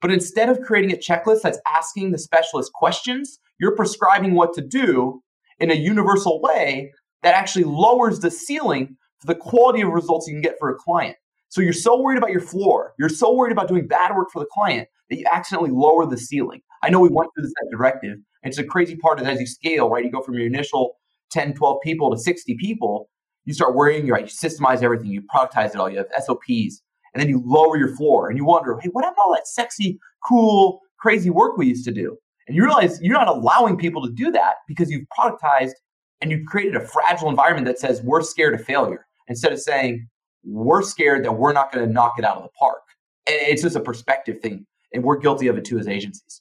But 0.00 0.10
instead 0.10 0.48
of 0.48 0.60
creating 0.60 0.92
a 0.92 0.96
checklist 0.96 1.42
that's 1.42 1.58
asking 1.66 2.10
the 2.10 2.18
specialist 2.18 2.72
questions, 2.72 3.38
you're 3.60 3.76
prescribing 3.76 4.34
what 4.34 4.52
to 4.54 4.60
do 4.60 5.22
in 5.58 5.70
a 5.70 5.74
universal 5.74 6.40
way 6.40 6.92
that 7.22 7.34
actually 7.34 7.64
lowers 7.64 8.20
the 8.20 8.30
ceiling 8.30 8.96
for 9.20 9.26
the 9.26 9.34
quality 9.34 9.80
of 9.80 9.88
results 9.88 10.26
you 10.26 10.34
can 10.34 10.42
get 10.42 10.56
for 10.58 10.70
a 10.70 10.76
client. 10.76 11.16
So 11.48 11.60
you're 11.60 11.72
so 11.72 12.00
worried 12.00 12.18
about 12.18 12.30
your 12.30 12.40
floor, 12.40 12.94
you're 12.98 13.08
so 13.08 13.34
worried 13.34 13.52
about 13.52 13.68
doing 13.68 13.86
bad 13.86 14.14
work 14.14 14.28
for 14.32 14.40
the 14.40 14.48
client 14.52 14.88
that 15.10 15.18
you 15.18 15.24
accidentally 15.32 15.70
lower 15.70 16.06
the 16.06 16.18
ceiling. 16.18 16.60
I 16.82 16.90
know 16.90 17.00
we 17.00 17.08
went 17.08 17.30
through 17.34 17.44
this 17.44 17.54
directive. 17.70 18.18
And 18.42 18.50
it's 18.50 18.58
a 18.58 18.64
crazy 18.64 18.96
part 18.96 19.20
is 19.20 19.26
as 19.26 19.40
you 19.40 19.46
scale, 19.46 19.88
right? 19.88 20.04
You 20.04 20.10
go 20.10 20.22
from 20.22 20.34
your 20.34 20.46
initial 20.46 20.96
10, 21.32 21.54
12 21.54 21.78
people 21.82 22.10
to 22.10 22.18
60 22.18 22.56
people, 22.56 23.10
you 23.44 23.54
start 23.54 23.74
worrying, 23.74 24.06
you're 24.06 24.16
right, 24.16 24.24
you 24.24 24.48
systemize 24.48 24.82
everything, 24.82 25.08
you 25.08 25.22
productize 25.22 25.70
it 25.70 25.76
all, 25.76 25.90
you 25.90 25.98
have 25.98 26.06
SOPs, 26.22 26.82
and 27.12 27.20
then 27.20 27.28
you 27.28 27.42
lower 27.44 27.76
your 27.76 27.94
floor 27.96 28.28
and 28.28 28.38
you 28.38 28.44
wonder, 28.44 28.78
hey, 28.80 28.88
what 28.92 29.04
happened 29.04 29.16
to 29.16 29.22
all 29.22 29.34
that 29.34 29.48
sexy, 29.48 29.98
cool, 30.26 30.80
crazy 30.98 31.30
work 31.30 31.56
we 31.56 31.66
used 31.66 31.84
to 31.86 31.92
do? 31.92 32.16
And 32.46 32.56
you 32.56 32.64
realize 32.64 33.00
you're 33.02 33.16
not 33.16 33.28
allowing 33.28 33.76
people 33.76 34.02
to 34.06 34.12
do 34.12 34.30
that 34.32 34.56
because 34.66 34.90
you've 34.90 35.06
productized 35.18 35.72
and 36.20 36.30
you've 36.30 36.46
created 36.46 36.76
a 36.76 36.80
fragile 36.80 37.28
environment 37.28 37.66
that 37.66 37.78
says 37.78 38.02
we're 38.02 38.22
scared 38.22 38.54
of 38.54 38.64
failure 38.64 39.06
instead 39.28 39.52
of 39.52 39.60
saying 39.60 40.08
we're 40.48 40.82
scared 40.82 41.24
that 41.24 41.32
we're 41.32 41.52
not 41.52 41.70
going 41.72 41.86
to 41.86 41.92
knock 41.92 42.14
it 42.18 42.24
out 42.24 42.38
of 42.38 42.42
the 42.42 42.48
park. 42.58 42.82
It's 43.26 43.62
just 43.62 43.76
a 43.76 43.80
perspective 43.80 44.40
thing. 44.40 44.66
And 44.92 45.04
we're 45.04 45.18
guilty 45.18 45.48
of 45.48 45.58
it 45.58 45.64
too 45.64 45.78
as 45.78 45.86
agencies. 45.86 46.40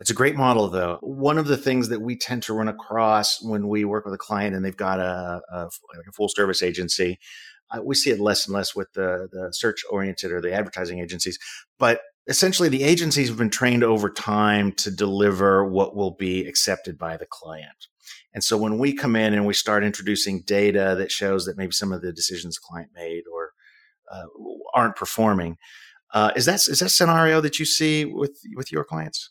It's 0.00 0.10
a 0.10 0.14
great 0.14 0.36
model, 0.36 0.68
though. 0.68 0.98
One 1.02 1.38
of 1.38 1.46
the 1.46 1.56
things 1.56 1.88
that 1.88 2.00
we 2.00 2.16
tend 2.16 2.42
to 2.44 2.52
run 2.52 2.68
across 2.68 3.42
when 3.42 3.68
we 3.68 3.84
work 3.84 4.04
with 4.04 4.14
a 4.14 4.18
client 4.18 4.54
and 4.54 4.64
they've 4.64 4.76
got 4.76 5.00
a, 5.00 5.40
a, 5.52 5.58
like 5.96 6.06
a 6.08 6.12
full 6.12 6.28
service 6.28 6.62
agency, 6.62 7.18
uh, 7.70 7.80
we 7.82 7.94
see 7.94 8.10
it 8.10 8.20
less 8.20 8.46
and 8.46 8.54
less 8.54 8.74
with 8.74 8.92
the, 8.92 9.28
the 9.32 9.52
search 9.52 9.82
oriented 9.90 10.30
or 10.30 10.40
the 10.40 10.52
advertising 10.52 11.00
agencies. 11.00 11.38
But 11.78 12.00
essentially, 12.26 12.68
the 12.68 12.82
agencies 12.82 13.28
have 13.28 13.38
been 13.38 13.50
trained 13.50 13.82
over 13.82 14.10
time 14.10 14.72
to 14.72 14.90
deliver 14.90 15.64
what 15.64 15.96
will 15.96 16.12
be 16.12 16.46
accepted 16.46 16.98
by 16.98 17.16
the 17.16 17.26
client. 17.26 17.88
And 18.34 18.42
so 18.42 18.56
when 18.56 18.78
we 18.78 18.92
come 18.92 19.14
in 19.14 19.32
and 19.32 19.46
we 19.46 19.54
start 19.54 19.84
introducing 19.84 20.42
data 20.42 20.96
that 20.98 21.12
shows 21.12 21.46
that 21.46 21.56
maybe 21.56 21.72
some 21.72 21.92
of 21.92 22.02
the 22.02 22.12
decisions 22.12 22.56
the 22.56 22.60
client 22.68 22.90
made 22.94 23.22
or 23.32 23.52
uh, 24.10 24.26
aren't 24.74 24.96
performing, 24.96 25.56
uh, 26.12 26.32
is 26.36 26.44
that 26.46 26.66
is 26.68 26.80
that 26.80 26.90
scenario 26.90 27.40
that 27.40 27.58
you 27.58 27.64
see 27.64 28.04
with 28.04 28.36
with 28.56 28.72
your 28.72 28.84
clients? 28.84 29.30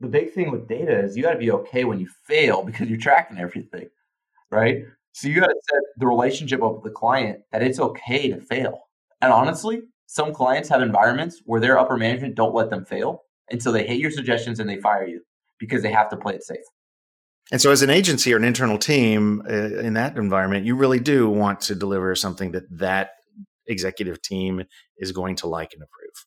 The 0.00 0.08
big 0.08 0.32
thing 0.32 0.50
with 0.50 0.66
data 0.68 1.04
is 1.04 1.16
you 1.16 1.22
got 1.22 1.34
to 1.34 1.38
be 1.38 1.50
okay 1.50 1.84
when 1.84 2.00
you 2.00 2.08
fail 2.26 2.62
because 2.66 2.88
you're 2.88 2.98
tracking 2.98 3.38
everything, 3.38 3.88
right? 4.50 4.84
So 5.12 5.28
you 5.28 5.40
got 5.40 5.46
to 5.46 5.60
set 5.70 5.80
the 5.98 6.06
relationship 6.06 6.62
up 6.62 6.74
with 6.74 6.82
the 6.84 6.90
client 6.90 7.40
that 7.52 7.62
it's 7.62 7.78
okay 7.78 8.30
to 8.30 8.40
fail. 8.40 8.80
And 9.20 9.32
honestly, 9.32 9.82
some 10.06 10.34
clients 10.34 10.68
have 10.70 10.82
environments 10.82 11.40
where 11.44 11.60
their 11.60 11.78
upper 11.78 11.96
management 11.96 12.34
don't 12.34 12.54
let 12.54 12.68
them 12.68 12.84
fail, 12.84 13.22
and 13.50 13.62
so 13.62 13.70
they 13.70 13.86
hate 13.86 14.00
your 14.00 14.10
suggestions 14.10 14.60
and 14.60 14.68
they 14.68 14.80
fire 14.80 15.06
you 15.06 15.22
because 15.58 15.82
they 15.82 15.92
have 15.92 16.08
to 16.10 16.16
play 16.16 16.34
it 16.34 16.42
safe. 16.42 16.64
And 17.52 17.60
so, 17.60 17.70
as 17.70 17.82
an 17.82 17.90
agency 17.90 18.32
or 18.32 18.36
an 18.36 18.44
internal 18.44 18.78
team 18.78 19.42
uh, 19.48 19.52
in 19.52 19.94
that 19.94 20.16
environment, 20.16 20.64
you 20.64 20.74
really 20.74 21.00
do 21.00 21.28
want 21.28 21.60
to 21.62 21.74
deliver 21.74 22.14
something 22.14 22.52
that 22.52 22.64
that 22.70 23.10
executive 23.66 24.20
team 24.22 24.64
is 24.98 25.12
going 25.12 25.36
to 25.36 25.46
like 25.46 25.72
and 25.74 25.82
approve. 25.82 26.26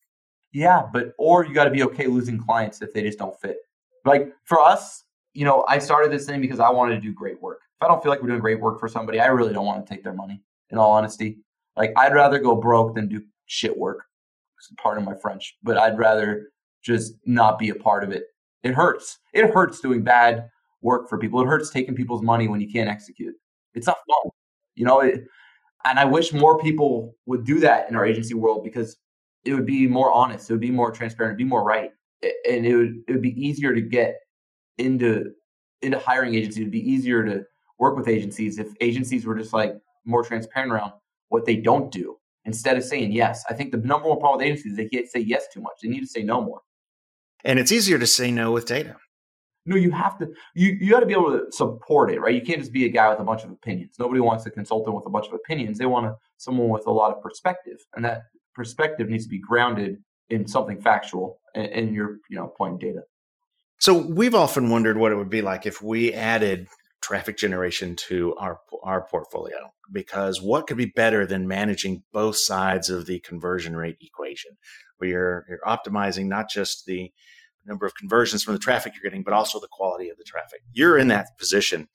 Yeah, 0.51 0.83
but 0.91 1.13
or 1.17 1.45
you 1.45 1.53
got 1.53 1.65
to 1.65 1.71
be 1.71 1.83
okay 1.83 2.07
losing 2.07 2.39
clients 2.39 2.81
if 2.81 2.93
they 2.93 3.01
just 3.01 3.19
don't 3.19 3.39
fit. 3.39 3.57
Like 4.05 4.31
for 4.45 4.59
us, 4.61 5.03
you 5.33 5.45
know, 5.45 5.65
I 5.67 5.79
started 5.79 6.11
this 6.11 6.25
thing 6.25 6.41
because 6.41 6.59
I 6.59 6.69
wanted 6.69 6.95
to 6.95 7.01
do 7.01 7.13
great 7.13 7.41
work. 7.41 7.59
If 7.79 7.85
I 7.85 7.87
don't 7.87 8.01
feel 8.01 8.11
like 8.11 8.21
we're 8.21 8.29
doing 8.29 8.39
great 8.39 8.59
work 8.59 8.79
for 8.79 8.87
somebody, 8.87 9.19
I 9.19 9.27
really 9.27 9.53
don't 9.53 9.65
want 9.65 9.85
to 9.85 9.93
take 9.93 10.03
their 10.03 10.13
money. 10.13 10.41
In 10.69 10.77
all 10.77 10.91
honesty, 10.91 11.37
like 11.75 11.93
I'd 11.95 12.13
rather 12.13 12.39
go 12.39 12.55
broke 12.55 12.95
than 12.95 13.07
do 13.07 13.21
shit 13.45 13.77
work. 13.77 14.03
Pardon 14.77 15.05
my 15.05 15.13
French, 15.21 15.55
but 15.63 15.77
I'd 15.77 15.97
rather 15.97 16.49
just 16.83 17.13
not 17.25 17.59
be 17.59 17.69
a 17.69 17.75
part 17.75 18.03
of 18.03 18.11
it. 18.11 18.23
It 18.63 18.73
hurts. 18.73 19.19
It 19.33 19.53
hurts 19.53 19.79
doing 19.79 20.03
bad 20.03 20.49
work 20.81 21.09
for 21.09 21.17
people. 21.17 21.41
It 21.41 21.45
hurts 21.45 21.69
taking 21.69 21.95
people's 21.95 22.21
money 22.21 22.47
when 22.47 22.61
you 22.61 22.71
can't 22.71 22.89
execute. 22.89 23.35
It's 23.73 23.87
not 23.87 23.97
fun, 23.97 24.31
you 24.75 24.85
know. 24.85 25.01
It, 25.01 25.25
and 25.85 25.99
I 25.99 26.05
wish 26.05 26.33
more 26.33 26.57
people 26.59 27.15
would 27.25 27.45
do 27.45 27.59
that 27.61 27.89
in 27.89 27.95
our 27.95 28.05
agency 28.05 28.33
world 28.33 28.63
because 28.63 28.97
it 29.45 29.53
would 29.53 29.65
be 29.65 29.87
more 29.87 30.11
honest, 30.11 30.49
it 30.49 30.53
would 30.53 30.61
be 30.61 30.71
more 30.71 30.91
transparent, 30.91 31.31
it'd 31.31 31.37
be 31.37 31.49
more 31.49 31.63
right, 31.63 31.91
and 32.49 32.65
it 32.65 32.75
would 32.75 32.95
it 33.07 33.11
would 33.13 33.21
be 33.21 33.39
easier 33.41 33.73
to 33.73 33.81
get 33.81 34.15
into 34.77 35.31
into 35.81 35.99
hiring 35.99 36.35
agencies. 36.35 36.61
It'd 36.61 36.71
be 36.71 36.89
easier 36.89 37.23
to 37.25 37.45
work 37.79 37.95
with 37.95 38.07
agencies 38.07 38.57
if 38.57 38.69
agencies 38.81 39.25
were 39.25 39.35
just 39.35 39.53
like 39.53 39.75
more 40.05 40.23
transparent 40.23 40.71
around 40.71 40.93
what 41.29 41.45
they 41.45 41.55
don't 41.55 41.91
do 41.91 42.17
instead 42.45 42.77
of 42.77 42.83
saying 42.83 43.11
yes. 43.11 43.43
I 43.49 43.53
think 43.53 43.71
the 43.71 43.77
number 43.77 44.09
one 44.09 44.19
problem 44.19 44.39
with 44.39 44.47
agencies 44.47 44.71
is 44.71 44.77
they 44.77 44.87
can't 44.87 45.07
say 45.07 45.19
yes 45.19 45.45
too 45.53 45.61
much. 45.61 45.73
They 45.81 45.89
need 45.89 45.99
to 45.99 46.07
say 46.07 46.23
no 46.23 46.41
more. 46.41 46.61
And 47.43 47.59
it's 47.59 47.71
easier 47.71 47.99
to 47.99 48.07
say 48.07 48.31
no 48.31 48.51
with 48.51 48.65
data. 48.65 48.95
No, 49.67 49.75
you 49.75 49.91
have 49.91 50.17
to. 50.19 50.31
You 50.55 50.77
you 50.79 50.91
got 50.91 51.01
to 51.01 51.05
be 51.05 51.13
able 51.13 51.37
to 51.37 51.51
support 51.51 52.11
it, 52.11 52.21
right? 52.21 52.33
You 52.33 52.41
can't 52.41 52.59
just 52.59 52.71
be 52.71 52.85
a 52.85 52.89
guy 52.89 53.09
with 53.09 53.19
a 53.19 53.23
bunch 53.23 53.43
of 53.43 53.51
opinions. 53.51 53.95
Nobody 53.99 54.21
wants 54.21 54.45
a 54.45 54.49
consultant 54.49 54.95
with 54.95 55.05
a 55.05 55.09
bunch 55.09 55.27
of 55.27 55.33
opinions. 55.33 55.77
They 55.77 55.85
want 55.85 56.05
a, 56.05 56.15
someone 56.37 56.69
with 56.69 56.87
a 56.87 56.91
lot 56.91 57.15
of 57.15 57.21
perspective, 57.21 57.77
and 57.95 58.03
that 58.05 58.23
perspective 58.55 59.09
needs 59.09 59.25
to 59.25 59.29
be 59.29 59.39
grounded 59.39 59.97
in 60.29 60.47
something 60.47 60.81
factual 60.81 61.41
and, 61.53 61.67
and 61.67 61.93
your 61.93 62.19
you 62.29 62.37
know 62.37 62.47
point 62.47 62.79
data. 62.79 63.01
So 63.79 63.93
we've 63.93 64.33
often 64.33 64.69
wondered 64.69 64.97
what 64.97 65.11
it 65.11 65.15
would 65.15 65.29
be 65.29 65.41
like 65.41 65.65
if 65.65 65.81
we 65.81 66.13
added 66.13 66.67
traffic 67.01 67.37
generation 67.37 67.95
to 67.95 68.35
our 68.37 68.59
our 68.83 69.05
portfolio 69.05 69.71
because 69.91 70.41
what 70.41 70.67
could 70.67 70.77
be 70.77 70.85
better 70.85 71.25
than 71.25 71.47
managing 71.47 72.03
both 72.11 72.37
sides 72.37 72.89
of 72.89 73.05
the 73.05 73.19
conversion 73.19 73.75
rate 73.75 73.97
equation 74.01 74.51
where 74.97 75.09
you're, 75.09 75.45
you're 75.47 75.59
optimizing 75.65 76.27
not 76.27 76.49
just 76.49 76.85
the 76.85 77.11
number 77.67 77.85
of 77.85 77.95
conversions 77.95 78.43
from 78.43 78.53
the 78.53 78.59
traffic 78.59 78.93
you're 78.93 79.09
getting 79.09 79.23
but 79.23 79.33
also 79.33 79.59
the 79.59 79.67
quality 79.71 80.09
of 80.09 80.17
the 80.17 80.23
traffic 80.23 80.61
you're 80.73 80.97
in 80.97 81.07
that 81.07 81.37
position 81.37 81.87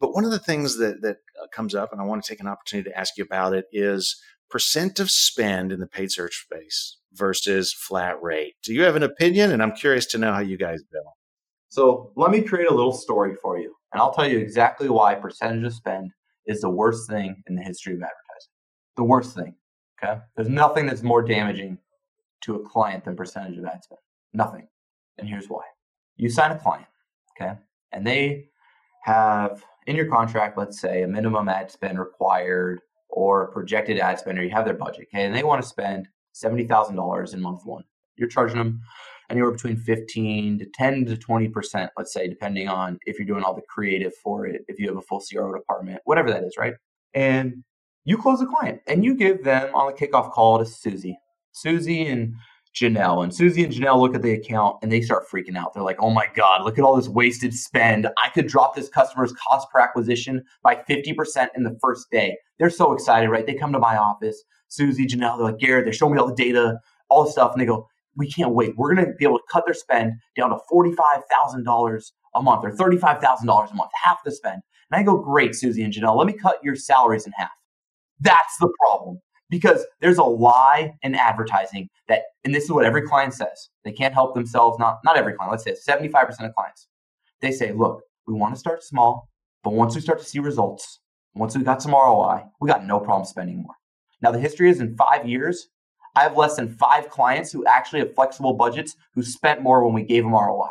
but 0.00 0.12
one 0.12 0.24
of 0.24 0.30
the 0.30 0.38
things 0.38 0.78
that 0.78 1.00
that 1.02 1.18
uh, 1.42 1.46
comes 1.52 1.74
up 1.74 1.92
and 1.92 2.00
I 2.00 2.04
want 2.04 2.22
to 2.22 2.28
take 2.28 2.40
an 2.40 2.48
opportunity 2.48 2.90
to 2.90 2.98
ask 2.98 3.16
you 3.16 3.24
about 3.24 3.54
it 3.54 3.66
is 3.72 4.20
percent 4.50 4.98
of 4.98 5.10
spend 5.10 5.72
in 5.72 5.80
the 5.80 5.86
paid 5.86 6.10
search 6.10 6.46
space 6.46 6.96
versus 7.12 7.72
flat 7.72 8.22
rate 8.22 8.54
do 8.62 8.72
you 8.72 8.82
have 8.82 8.96
an 8.96 9.02
opinion 9.02 9.50
and 9.50 9.62
I'm 9.62 9.72
curious 9.72 10.06
to 10.06 10.18
know 10.18 10.32
how 10.32 10.40
you 10.40 10.56
guys 10.56 10.82
bill 10.90 11.14
so 11.68 12.12
let 12.16 12.30
me 12.30 12.40
create 12.40 12.68
a 12.68 12.74
little 12.74 12.92
story 12.92 13.34
for 13.34 13.58
you, 13.58 13.74
and 13.92 14.00
I'll 14.00 14.12
tell 14.12 14.26
you 14.26 14.38
exactly 14.38 14.88
why 14.88 15.14
percentage 15.14 15.64
of 15.64 15.74
spend 15.74 16.10
is 16.46 16.62
the 16.62 16.70
worst 16.70 17.08
thing 17.08 17.42
in 17.46 17.54
the 17.54 17.62
history 17.62 17.92
of 17.92 17.98
advertising. 17.98 18.52
The 18.96 19.04
worst 19.04 19.34
thing. 19.34 19.54
Okay. 20.02 20.18
There's 20.34 20.48
nothing 20.48 20.86
that's 20.86 21.02
more 21.02 21.22
damaging 21.22 21.78
to 22.42 22.56
a 22.56 22.66
client 22.66 23.04
than 23.04 23.16
percentage 23.16 23.58
of 23.58 23.64
ad 23.66 23.84
spend. 23.84 23.98
Nothing. 24.32 24.68
And 25.18 25.28
here's 25.28 25.48
why. 25.48 25.62
You 26.16 26.28
sign 26.30 26.52
a 26.52 26.58
client, 26.58 26.86
okay, 27.40 27.54
and 27.92 28.06
they 28.06 28.48
have 29.04 29.62
in 29.86 29.96
your 29.96 30.06
contract, 30.06 30.58
let's 30.58 30.80
say, 30.80 31.02
a 31.02 31.08
minimum 31.08 31.48
ad 31.48 31.70
spend 31.70 31.98
required 31.98 32.80
or 33.08 33.48
projected 33.52 33.98
ad 33.98 34.18
spend, 34.18 34.38
or 34.38 34.44
you 34.44 34.50
have 34.50 34.64
their 34.64 34.74
budget, 34.74 35.08
okay, 35.12 35.24
and 35.24 35.34
they 35.34 35.44
want 35.44 35.62
to 35.62 35.68
spend 35.68 36.08
$70,000 36.34 37.34
in 37.34 37.40
month 37.40 37.64
one. 37.64 37.84
You're 38.16 38.28
charging 38.28 38.58
them 38.58 38.80
anywhere 39.30 39.50
between 39.50 39.76
15 39.76 40.58
to 40.58 40.66
10 40.66 41.06
to 41.06 41.16
20%, 41.16 41.88
let's 41.96 42.12
say, 42.12 42.28
depending 42.28 42.68
on 42.68 42.98
if 43.06 43.18
you're 43.18 43.26
doing 43.26 43.44
all 43.44 43.54
the 43.54 43.62
creative 43.68 44.14
for 44.22 44.46
it, 44.46 44.62
if 44.68 44.78
you 44.78 44.88
have 44.88 44.96
a 44.96 45.02
full 45.02 45.20
CRO 45.20 45.54
department, 45.54 46.00
whatever 46.04 46.30
that 46.30 46.44
is, 46.44 46.56
right? 46.58 46.74
And 47.14 47.64
you 48.04 48.16
close 48.18 48.40
the 48.40 48.46
client 48.46 48.80
and 48.86 49.04
you 49.04 49.14
give 49.14 49.44
them 49.44 49.74
on 49.74 49.86
the 49.86 49.92
kickoff 49.92 50.32
call 50.32 50.58
to 50.58 50.66
Susie. 50.66 51.18
Susie 51.52 52.06
and 52.06 52.34
Janelle. 52.78 53.22
And 53.22 53.34
Susie 53.34 53.64
and 53.64 53.72
Janelle 53.72 54.00
look 54.00 54.14
at 54.14 54.22
the 54.22 54.32
account 54.32 54.76
and 54.82 54.92
they 54.92 55.00
start 55.00 55.24
freaking 55.28 55.56
out. 55.56 55.74
They're 55.74 55.82
like, 55.82 56.00
oh 56.00 56.10
my 56.10 56.26
God, 56.34 56.64
look 56.64 56.78
at 56.78 56.84
all 56.84 56.96
this 56.96 57.08
wasted 57.08 57.54
spend. 57.54 58.06
I 58.22 58.28
could 58.30 58.46
drop 58.46 58.76
this 58.76 58.88
customer's 58.88 59.32
cost 59.32 59.68
per 59.70 59.80
acquisition 59.80 60.44
by 60.62 60.76
50% 60.76 61.48
in 61.56 61.64
the 61.64 61.76
first 61.80 62.10
day. 62.10 62.36
They're 62.58 62.70
so 62.70 62.92
excited, 62.92 63.30
right? 63.30 63.46
They 63.46 63.54
come 63.54 63.72
to 63.72 63.78
my 63.78 63.96
office. 63.96 64.42
Susie, 64.68 65.06
Janelle, 65.06 65.36
they're 65.36 65.46
like, 65.46 65.58
Garrett, 65.58 65.84
they're 65.84 65.92
showing 65.92 66.14
me 66.14 66.20
all 66.20 66.28
the 66.28 66.34
data, 66.34 66.78
all 67.08 67.24
the 67.24 67.30
stuff. 67.30 67.52
And 67.52 67.60
they 67.60 67.66
go, 67.66 67.88
we 68.16 68.30
can't 68.30 68.54
wait. 68.54 68.76
We're 68.76 68.94
going 68.94 69.06
to 69.06 69.12
be 69.14 69.24
able 69.24 69.38
to 69.38 69.44
cut 69.50 69.64
their 69.66 69.74
spend 69.74 70.12
down 70.36 70.50
to 70.50 70.58
$45,000 70.70 72.12
a 72.34 72.42
month 72.42 72.64
or 72.64 72.70
$35,000 72.70 73.42
a 73.42 73.74
month, 73.74 73.90
half 74.04 74.18
the 74.24 74.30
spend. 74.30 74.60
And 74.90 75.00
I 75.00 75.02
go, 75.02 75.16
great, 75.16 75.54
Susie 75.54 75.82
and 75.82 75.92
Janelle, 75.92 76.16
let 76.16 76.26
me 76.26 76.32
cut 76.32 76.58
your 76.62 76.76
salaries 76.76 77.26
in 77.26 77.32
half. 77.32 77.50
That's 78.20 78.56
the 78.58 78.72
problem 78.80 79.20
because 79.50 79.84
there's 80.00 80.18
a 80.18 80.24
lie 80.24 80.92
in 81.02 81.14
advertising 81.14 81.88
that, 82.08 82.22
and 82.44 82.54
this 82.54 82.64
is 82.64 82.70
what 82.70 82.84
every 82.84 83.02
client 83.02 83.34
says. 83.34 83.70
They 83.84 83.92
can't 83.92 84.14
help 84.14 84.34
themselves. 84.34 84.78
Not, 84.78 85.00
not 85.04 85.16
every 85.16 85.34
client, 85.34 85.52
let's 85.52 85.64
say 85.64 85.72
75% 85.72 86.28
of 86.40 86.54
clients. 86.54 86.88
They 87.40 87.52
say, 87.52 87.72
look, 87.72 88.02
we 88.26 88.34
want 88.34 88.54
to 88.54 88.60
start 88.60 88.82
small, 88.82 89.28
but 89.64 89.72
once 89.72 89.94
we 89.94 90.00
start 90.00 90.18
to 90.18 90.24
see 90.24 90.38
results, 90.38 91.00
once 91.34 91.56
we 91.56 91.62
got 91.62 91.82
some 91.82 91.92
ROI, 91.92 92.42
we 92.60 92.68
got 92.68 92.84
no 92.84 92.98
problem 92.98 93.24
spending 93.24 93.62
more. 93.62 93.74
Now, 94.20 94.32
the 94.32 94.40
history 94.40 94.70
is 94.70 94.80
in 94.80 94.96
five 94.96 95.26
years, 95.26 95.68
I 96.16 96.22
have 96.22 96.36
less 96.36 96.56
than 96.56 96.68
five 96.68 97.10
clients 97.10 97.52
who 97.52 97.64
actually 97.66 98.00
have 98.00 98.14
flexible 98.14 98.54
budgets 98.54 98.96
who 99.14 99.22
spent 99.22 99.62
more 99.62 99.84
when 99.84 99.94
we 99.94 100.02
gave 100.02 100.24
them 100.24 100.32
ROI. 100.32 100.68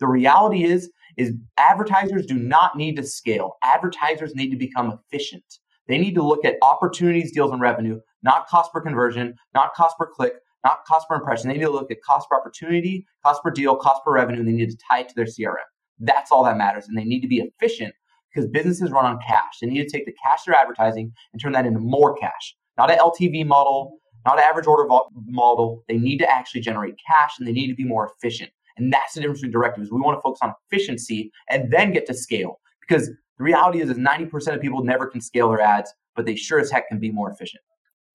The 0.00 0.08
reality 0.08 0.64
is, 0.64 0.90
is 1.16 1.34
advertisers 1.56 2.26
do 2.26 2.34
not 2.34 2.76
need 2.76 2.96
to 2.96 3.02
scale. 3.02 3.56
Advertisers 3.62 4.34
need 4.34 4.50
to 4.50 4.56
become 4.56 4.92
efficient. 4.92 5.44
They 5.86 5.98
need 5.98 6.14
to 6.14 6.22
look 6.22 6.44
at 6.44 6.56
opportunities, 6.62 7.32
deals, 7.32 7.52
and 7.52 7.60
revenue, 7.60 8.00
not 8.22 8.46
cost 8.48 8.72
per 8.72 8.80
conversion, 8.80 9.34
not 9.54 9.74
cost 9.74 9.96
per 9.98 10.06
click, 10.06 10.34
not 10.64 10.84
cost 10.86 11.08
per 11.08 11.14
impression. 11.14 11.48
They 11.48 11.54
need 11.54 11.64
to 11.64 11.70
look 11.70 11.90
at 11.90 12.02
cost 12.02 12.28
per 12.28 12.36
opportunity, 12.36 13.06
cost 13.24 13.42
per 13.42 13.50
deal, 13.50 13.76
cost 13.76 14.04
per 14.04 14.12
revenue, 14.12 14.40
and 14.40 14.48
they 14.48 14.52
need 14.52 14.70
to 14.70 14.78
tie 14.88 15.00
it 15.00 15.08
to 15.08 15.14
their 15.14 15.24
CRM. 15.24 15.56
That's 16.00 16.30
all 16.30 16.44
that 16.44 16.56
matters. 16.56 16.86
And 16.88 16.96
they 16.96 17.04
need 17.04 17.20
to 17.20 17.28
be 17.28 17.38
efficient 17.38 17.94
because 18.32 18.48
businesses 18.50 18.90
run 18.90 19.06
on 19.06 19.18
cash. 19.26 19.58
They 19.60 19.68
need 19.68 19.82
to 19.82 19.90
take 19.90 20.06
the 20.06 20.14
cash 20.22 20.44
they're 20.44 20.54
advertising 20.54 21.12
and 21.32 21.40
turn 21.40 21.52
that 21.52 21.66
into 21.66 21.80
more 21.80 22.14
cash, 22.14 22.56
not 22.76 22.90
an 22.90 22.98
LTV 22.98 23.46
model, 23.46 23.98
not 24.26 24.38
an 24.38 24.44
average 24.44 24.66
order 24.66 24.88
model. 25.26 25.84
They 25.88 25.96
need 25.96 26.18
to 26.18 26.30
actually 26.30 26.60
generate 26.60 26.94
cash 27.06 27.34
and 27.38 27.46
they 27.46 27.52
need 27.52 27.68
to 27.68 27.74
be 27.74 27.84
more 27.84 28.10
efficient. 28.16 28.50
And 28.76 28.92
that's 28.92 29.14
the 29.14 29.20
difference 29.20 29.40
between 29.40 29.52
directives. 29.52 29.90
We 29.90 30.00
want 30.00 30.18
to 30.18 30.22
focus 30.22 30.38
on 30.42 30.52
efficiency 30.70 31.32
and 31.48 31.72
then 31.72 31.92
get 31.92 32.06
to 32.06 32.14
scale 32.14 32.60
because 32.80 33.08
the 33.08 33.44
reality 33.44 33.80
is, 33.80 33.90
is 33.90 33.98
90% 33.98 34.54
of 34.54 34.60
people 34.60 34.84
never 34.84 35.06
can 35.06 35.20
scale 35.20 35.48
their 35.48 35.60
ads, 35.60 35.92
but 36.14 36.26
they 36.26 36.36
sure 36.36 36.60
as 36.60 36.70
heck 36.70 36.88
can 36.88 36.98
be 36.98 37.10
more 37.10 37.30
efficient. 37.30 37.62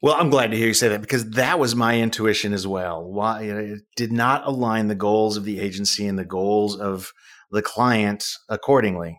Well, 0.04 0.16
I'm 0.20 0.30
glad 0.30 0.52
to 0.52 0.58
hear 0.58 0.68
you 0.68 0.74
say 0.74 0.90
that 0.90 1.02
because 1.02 1.32
that 1.32 1.60
was 1.60 1.76
my 1.76 1.98
intuition 1.98 2.52
as 2.52 2.68
well. 2.68 3.04
Why 3.04 3.44
it 3.44 3.82
did 3.96 4.12
not 4.12 4.46
align 4.46 4.90
the 4.90 4.96
goals 4.96 5.38
of 5.38 5.46
the 5.46 5.62
agency 5.62 6.06
and 6.06 6.20
the 6.20 6.26
goals 6.26 6.78
of 6.78 7.14
the 7.52 7.62
client 7.62 8.26
accordingly. 8.50 9.18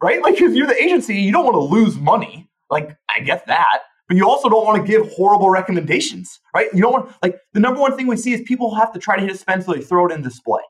Right? 0.00 0.22
Like 0.22 0.40
if 0.40 0.54
you're 0.54 0.68
the 0.68 0.80
agency, 0.80 1.16
you 1.16 1.32
don't 1.32 1.44
want 1.44 1.56
to 1.56 1.60
lose 1.60 1.96
money. 1.96 2.48
Like 2.70 2.96
I 3.14 3.20
get 3.20 3.46
that 3.48 3.80
but 4.12 4.18
you 4.18 4.28
also 4.28 4.50
don't 4.50 4.66
want 4.66 4.84
to 4.84 4.86
give 4.86 5.10
horrible 5.12 5.48
recommendations, 5.48 6.38
right? 6.54 6.68
You 6.74 6.82
don't 6.82 6.92
want 6.92 7.14
like 7.22 7.38
the 7.54 7.60
number 7.60 7.80
one 7.80 7.96
thing 7.96 8.06
we 8.06 8.18
see 8.18 8.34
is 8.34 8.42
people 8.42 8.74
have 8.74 8.92
to 8.92 8.98
try 8.98 9.16
to 9.16 9.22
hit 9.22 9.30
a 9.30 9.38
spend 9.38 9.64
so 9.64 9.72
they 9.72 9.80
throw 9.80 10.06
it 10.06 10.12
in 10.12 10.20
display. 10.20 10.60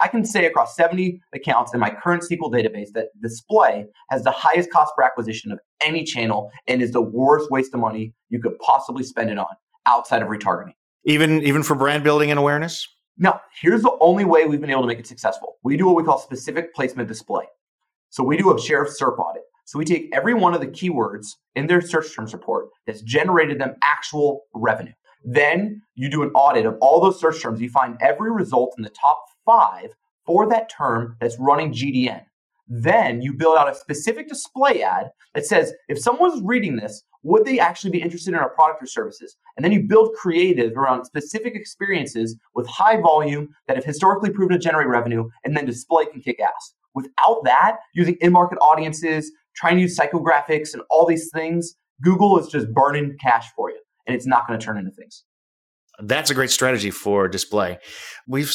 I 0.00 0.08
can 0.08 0.24
say 0.24 0.46
across 0.46 0.74
70 0.76 1.20
accounts 1.34 1.74
in 1.74 1.80
my 1.80 1.90
current 1.90 2.22
SQL 2.22 2.50
database 2.50 2.88
that 2.94 3.08
display 3.20 3.86
has 4.10 4.24
the 4.24 4.30
highest 4.30 4.70
cost 4.70 4.92
per 4.96 5.02
acquisition 5.02 5.52
of 5.52 5.60
any 5.82 6.04
channel 6.04 6.50
and 6.66 6.80
is 6.80 6.92
the 6.92 7.02
worst 7.02 7.50
waste 7.50 7.74
of 7.74 7.80
money 7.80 8.14
you 8.30 8.40
could 8.40 8.58
possibly 8.58 9.04
spend 9.04 9.30
it 9.30 9.38
on 9.38 9.54
outside 9.86 10.22
of 10.22 10.28
retargeting. 10.28 10.72
Even 11.04 11.42
even 11.42 11.62
for 11.62 11.74
brand 11.74 12.02
building 12.02 12.30
and 12.30 12.38
awareness? 12.38 12.86
Now, 13.18 13.40
here's 13.60 13.82
the 13.82 13.96
only 14.00 14.24
way 14.24 14.46
we've 14.46 14.60
been 14.60 14.70
able 14.70 14.82
to 14.82 14.88
make 14.88 14.98
it 14.98 15.06
successful. 15.06 15.56
We 15.62 15.76
do 15.76 15.86
what 15.86 15.96
we 15.96 16.04
call 16.04 16.18
specific 16.18 16.74
placement 16.74 17.08
display. 17.08 17.44
So 18.08 18.24
we 18.24 18.38
do 18.38 18.54
a 18.54 18.60
sheriff 18.60 18.90
SERP 18.98 19.18
audit. 19.18 19.42
So 19.66 19.78
we 19.78 19.84
take 19.84 20.08
every 20.12 20.34
one 20.34 20.54
of 20.54 20.60
the 20.60 20.66
keywords 20.66 21.28
in 21.54 21.66
their 21.66 21.80
search 21.80 22.14
terms 22.14 22.32
report 22.32 22.70
that's 22.86 23.02
generated 23.02 23.60
them 23.60 23.76
actual 23.82 24.44
revenue. 24.54 24.92
Then 25.22 25.82
you 25.94 26.08
do 26.08 26.22
an 26.22 26.30
audit 26.30 26.64
of 26.66 26.76
all 26.80 27.00
those 27.00 27.20
search 27.20 27.42
terms. 27.42 27.60
You 27.60 27.68
find 27.68 27.96
every 28.00 28.32
result 28.32 28.74
in 28.78 28.82
the 28.82 28.90
top 28.90 29.22
five 29.44 29.90
for 30.26 30.48
that 30.48 30.70
term 30.70 31.16
that's 31.20 31.38
running 31.38 31.72
GDN. 31.72 32.22
Then 32.68 33.20
you 33.20 33.32
build 33.32 33.58
out 33.58 33.70
a 33.70 33.74
specific 33.74 34.28
display 34.28 34.82
ad 34.82 35.10
that 35.34 35.44
says, 35.44 35.72
if 35.88 35.98
someone's 35.98 36.40
reading 36.42 36.76
this, 36.76 37.02
would 37.22 37.44
they 37.44 37.58
actually 37.58 37.90
be 37.90 38.00
interested 38.00 38.32
in 38.32 38.38
our 38.38 38.50
product 38.50 38.82
or 38.82 38.86
services? 38.86 39.36
And 39.56 39.64
then 39.64 39.72
you 39.72 39.82
build 39.82 40.14
creative 40.14 40.76
around 40.76 41.04
specific 41.04 41.54
experiences 41.54 42.36
with 42.54 42.66
high 42.68 43.00
volume 43.00 43.48
that 43.66 43.76
have 43.76 43.84
historically 43.84 44.30
proven 44.30 44.52
to 44.56 44.58
generate 44.58 44.86
revenue, 44.86 45.28
and 45.44 45.56
then 45.56 45.66
display 45.66 46.06
can 46.06 46.20
kick 46.20 46.40
ass. 46.40 46.74
Without 46.94 47.42
that, 47.44 47.78
using 47.94 48.16
in 48.20 48.32
market 48.32 48.58
audiences, 48.58 49.30
trying 49.54 49.76
to 49.76 49.82
use 49.82 49.98
psychographics 49.98 50.72
and 50.72 50.82
all 50.90 51.06
these 51.06 51.28
things, 51.34 51.74
Google 52.02 52.38
is 52.38 52.48
just 52.48 52.72
burning 52.72 53.16
cash 53.20 53.50
for 53.54 53.70
you 53.70 53.80
and 54.06 54.16
it's 54.16 54.26
not 54.26 54.46
going 54.46 54.58
to 54.58 54.64
turn 54.64 54.78
into 54.78 54.90
things. 54.90 55.24
That's 56.00 56.30
a 56.30 56.34
great 56.34 56.50
strategy 56.50 56.90
for 56.90 57.28
display. 57.28 57.78
We've 58.26 58.50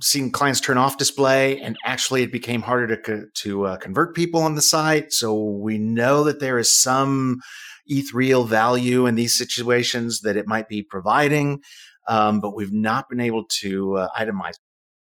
seen 0.00 0.30
clients 0.30 0.60
turn 0.60 0.78
off 0.78 0.98
display, 0.98 1.60
and 1.60 1.76
actually 1.84 2.22
it 2.22 2.32
became 2.32 2.62
harder 2.62 2.96
to 2.96 3.26
to 3.42 3.66
uh, 3.66 3.76
convert 3.76 4.14
people 4.14 4.42
on 4.42 4.54
the 4.54 4.62
site. 4.62 5.12
So 5.12 5.34
we 5.34 5.78
know 5.78 6.24
that 6.24 6.40
there 6.40 6.58
is 6.58 6.72
some 6.74 7.40
ETH 7.86 8.12
real 8.14 8.44
value 8.44 9.06
in 9.06 9.14
these 9.16 9.36
situations 9.36 10.20
that 10.20 10.36
it 10.36 10.46
might 10.46 10.68
be 10.68 10.82
providing, 10.82 11.60
um, 12.08 12.40
but 12.40 12.54
we've 12.54 12.72
not 12.72 13.08
been 13.08 13.20
able 13.20 13.44
to 13.60 13.96
uh, 13.96 14.08
itemize. 14.18 14.54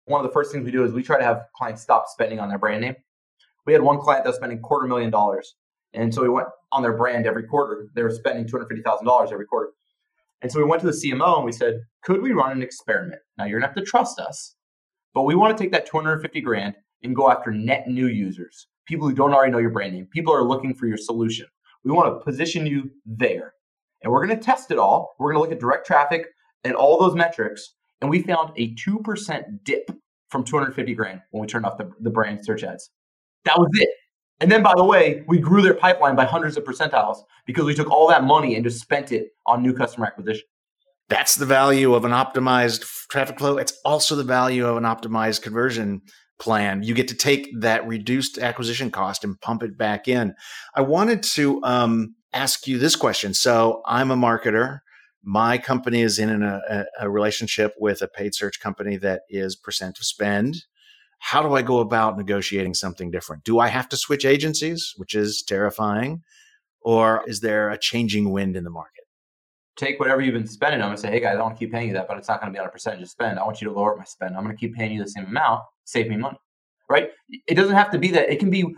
One 0.06 0.24
of 0.24 0.27
the 0.27 0.34
first 0.34 0.51
things 0.51 0.65
we 0.65 0.72
do 0.72 0.84
is 0.84 0.94
we 0.94 1.01
try 1.01 1.18
to 1.18 1.24
have 1.24 1.44
clients 1.56 1.82
stop 1.82 2.06
spending 2.08 2.39
on 2.39 2.50
their 2.50 2.60
brand 2.60 2.82
name. 2.82 2.96
We 3.65 3.74
had 3.74 3.82
one 3.82 3.98
client 3.98 4.24
that 4.24 4.30
was 4.30 4.38
spending 4.38 4.60
quarter 4.62 4.88
million 4.88 5.10
dollars, 5.10 5.56
and 5.94 6.13
so 6.13 6.22
we 6.22 6.30
went 6.30 6.48
on 6.72 6.84
their 6.84 6.96
brand 6.96 7.25
every 7.25 7.44
quarter. 7.44 7.88
They 7.96 8.04
were 8.04 8.12
spending 8.12 8.48
two 8.48 8.58
hundred 8.58 8.68
fifty 8.68 8.84
thousand 8.84 9.08
dollars 9.08 9.32
every 9.32 9.46
quarter. 9.46 9.72
And 10.42 10.51
so 10.51 10.60
we 10.60 10.65
went 10.65 10.82
to 10.82 10.88
the 10.88 10.94
CMO 10.94 11.38
and 11.38 11.46
we 11.46 11.51
said, 11.51 11.80
could 12.04 12.22
we 12.22 12.32
run 12.32 12.51
an 12.51 12.62
experiment? 12.62 13.22
Now 13.38 13.46
you're 13.46 13.60
gonna 13.60 13.68
have 13.68 13.75
to 13.77 13.84
trust 13.84 14.20
us, 14.20 14.55
but 15.16 15.24
we 15.24 15.34
want 15.34 15.58
to 15.58 15.64
take 15.64 15.72
that 15.72 15.88
250 15.88 16.42
grand 16.42 16.76
and 17.04 17.16
go 17.16 17.32
after 17.32 17.52
net 17.52 17.88
new 17.88 18.08
users, 18.08 18.68
people 18.86 19.08
who 19.08 19.16
don't 19.16 19.34
already 19.34 19.52
know 19.52 19.58
your 19.58 19.70
brand 19.70 19.94
name. 19.94 20.08
People 20.12 20.34
are 20.34 20.44
looking 20.44 20.76
for 20.76 20.88
your 20.88 20.98
solution. 20.98 21.48
We 21.84 21.92
want 21.92 22.14
to 22.14 22.24
position 22.24 22.68
you 22.68 22.92
there. 23.06 23.54
And 24.04 24.12
we're 24.12 24.26
going 24.26 24.38
to 24.38 24.44
test 24.44 24.72
it 24.72 24.78
all. 24.78 25.16
We're 25.18 25.32
going 25.32 25.38
to 25.38 25.50
look 25.50 25.52
at 25.56 25.62
direct 25.62 25.88
traffic 25.88 26.28
and 26.66 26.76
all 26.76 27.00
those 27.00 27.16
metrics. 27.16 27.76
And 28.02 28.10
we 28.10 28.22
found 28.22 28.52
a 28.58 28.76
2% 28.76 29.64
dip 29.64 29.90
from 30.30 30.44
250 30.44 30.94
grand 30.94 31.22
when 31.32 31.42
we 31.42 31.48
turned 31.48 31.66
off 31.66 31.78
the, 31.78 31.90
the 32.02 32.10
brand 32.10 32.44
search 32.44 32.64
ads. 32.64 32.92
That 33.46 33.58
was 33.58 33.70
it. 33.74 33.90
And 34.42 34.52
then, 34.52 34.62
by 34.62 34.74
the 34.76 34.84
way, 34.84 35.24
we 35.28 35.40
grew 35.40 35.62
their 35.62 35.76
pipeline 35.76 36.16
by 36.16 36.26
hundreds 36.26 36.58
of 36.58 36.66
percentiles 36.66 37.20
because 37.46 37.64
we 37.64 37.74
took 37.74 37.90
all 37.90 38.10
that 38.10 38.26
money 38.26 38.56
and 38.56 38.66
just 38.66 38.82
spent 38.82 39.14
it 39.14 39.30
on 39.48 39.64
new 39.64 39.74
customer 39.74 40.08
acquisition. 40.08 40.46
That's 41.10 41.36
the 41.36 41.46
value 41.46 41.94
of 41.94 42.06
an 42.06 42.12
optimized 42.12 42.86
traffic 43.10 43.38
flow. 43.38 43.58
It's 43.58 43.80
also 43.86 44.16
the 44.16 44.24
value 44.24 44.66
of 44.66 44.78
an 44.78 44.84
optimized 44.84 45.42
conversion 45.42 46.02
plan. 46.40 46.84
You 46.84 46.94
get 46.94 47.08
to 47.10 47.16
take 47.16 47.50
that 47.60 47.88
reduced 47.88 48.38
acquisition 48.38 48.92
cost 48.92 49.24
and 49.24 49.40
pump 49.40 49.64
it 49.64 49.78
back 49.78 50.08
in. 50.08 50.34
I 50.74 50.82
wanted 50.82 51.24
to 51.24 51.62
um, 51.64 52.16
ask 52.34 52.68
you 52.68 52.80
this 52.80 52.96
question. 52.96 53.34
So, 53.34 53.82
I'm 53.86 54.12
a 54.12 54.16
marketer. 54.16 54.80
My 55.24 55.58
company 55.58 56.02
is 56.02 56.20
in 56.20 56.44
a, 56.44 56.86
a 57.00 57.10
relationship 57.10 57.74
with 57.80 58.02
a 58.02 58.08
paid 58.08 58.36
search 58.36 58.60
company 58.60 58.98
that 58.98 59.22
is 59.30 59.56
percent 59.56 59.98
of 59.98 60.06
spend 60.06 60.66
how 61.20 61.42
do 61.42 61.56
I 61.56 61.62
go 61.62 61.80
about 61.80 62.18
negotiating 62.18 62.76
something 62.76 63.10
different? 63.10 63.44
Do 63.44 63.60
I 63.60 63.68
have 63.68 63.90
to 63.90 63.98
switch 63.98 64.26
agencies, 64.26 64.94
which 64.98 65.16
is 65.16 65.42
terrifying? 65.42 66.22
Or 66.82 67.24
is 67.26 67.40
there 67.40 67.70
a 67.70 67.80
changing 67.80 68.32
wind 68.32 68.56
in 68.56 68.64
the 68.64 68.70
market? 68.70 69.05
Take 69.75 70.00
whatever 70.00 70.22
you've 70.22 70.34
been 70.34 70.48
spending 70.48 70.82
on 70.82 70.91
and 70.91 71.00
say, 71.00 71.10
hey 71.10 71.20
guys, 71.20 71.38
I 71.38 71.41
want 71.41 71.55
to 71.55 71.60
keep 71.60 71.72
paying 71.72 71.89
you 71.89 71.94
that, 71.94 72.08
but 72.08 72.17
it's 72.17 72.27
not 72.27 72.39
going 72.39 72.51
to 72.51 72.55
be 72.55 72.60
on 72.60 72.65
a 72.65 72.70
percentage 72.70 73.01
of 73.01 73.10
spend. 73.10 73.39
I 73.39 73.44
want 73.44 73.62
you 73.62 73.67
to 73.67 73.74
lower 73.74 73.96
my 73.96 74.05
spend. 74.05 74.36
I'm 74.36 74.44
going 74.44 74.55
to 74.55 74.60
keep 74.60 74.74
paying 74.74 74.94
you 74.94 75.03
the 75.03 75.10
same 75.10 75.25
amount, 75.25 75.63
save 75.84 76.08
me 76.08 76.15
money. 76.15 76.38
Right? 76.89 77.10
It 77.48 77.55
doesn't 77.55 77.75
have 77.75 77.91
to 77.91 77.98
be 77.98 78.12
that. 78.12 78.32
It 78.32 78.39
can 78.39 78.50
be 78.50 78.74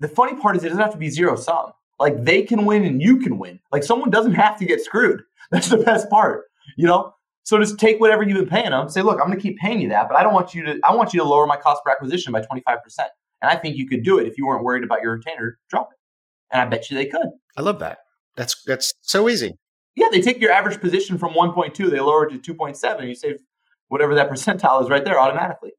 the 0.00 0.08
funny 0.08 0.40
part 0.40 0.56
is 0.56 0.64
it 0.64 0.68
doesn't 0.68 0.82
have 0.82 0.92
to 0.92 0.98
be 0.98 1.10
zero 1.10 1.34
sum. 1.36 1.72
Like 1.98 2.24
they 2.24 2.42
can 2.42 2.64
win 2.64 2.84
and 2.84 3.02
you 3.02 3.18
can 3.18 3.38
win. 3.38 3.58
Like 3.72 3.82
someone 3.82 4.10
doesn't 4.10 4.34
have 4.34 4.58
to 4.58 4.64
get 4.64 4.80
screwed. 4.80 5.22
That's 5.50 5.68
the 5.68 5.78
best 5.78 6.08
part. 6.10 6.44
You 6.76 6.86
know, 6.86 7.14
so 7.42 7.58
just 7.58 7.78
take 7.78 7.98
whatever 7.98 8.22
you've 8.22 8.36
been 8.36 8.46
paying 8.46 8.70
them, 8.70 8.88
say, 8.90 9.00
look, 9.00 9.18
I'm 9.20 9.26
going 9.26 9.38
to 9.38 9.42
keep 9.42 9.56
paying 9.56 9.80
you 9.80 9.88
that, 9.88 10.08
but 10.08 10.18
I 10.18 10.22
don't 10.22 10.34
want 10.34 10.54
you 10.54 10.64
to. 10.66 10.78
I 10.84 10.94
want 10.94 11.14
you 11.14 11.20
to 11.20 11.26
lower 11.26 11.46
my 11.46 11.56
cost 11.56 11.82
per 11.82 11.90
acquisition 11.90 12.32
by 12.32 12.42
25 12.42 12.82
percent. 12.84 13.08
And 13.40 13.50
I 13.50 13.56
think 13.56 13.76
you 13.76 13.88
could 13.88 14.02
do 14.02 14.18
it 14.18 14.26
if 14.26 14.36
you 14.36 14.46
weren't 14.46 14.64
worried 14.64 14.84
about 14.84 15.00
your 15.00 15.14
retainer. 15.14 15.58
Drop 15.70 15.88
it, 15.90 15.98
and 16.52 16.60
I 16.60 16.66
bet 16.66 16.90
you 16.90 16.96
they 16.96 17.06
could. 17.06 17.28
I 17.56 17.62
love 17.62 17.78
that. 17.78 17.98
That's 18.36 18.62
that's 18.64 18.92
so 19.00 19.28
easy. 19.28 19.54
Yeah, 19.98 20.06
they 20.12 20.20
take 20.20 20.40
your 20.40 20.52
average 20.52 20.80
position 20.80 21.18
from 21.18 21.34
1.2, 21.34 21.90
they 21.90 21.98
lower 21.98 22.28
it 22.28 22.40
to 22.40 22.54
2.7. 22.54 23.08
You 23.08 23.16
save 23.16 23.40
whatever 23.88 24.14
that 24.14 24.30
percentile 24.30 24.80
is 24.80 24.88
right 24.88 25.04
there 25.04 25.18
automatically. 25.18 25.72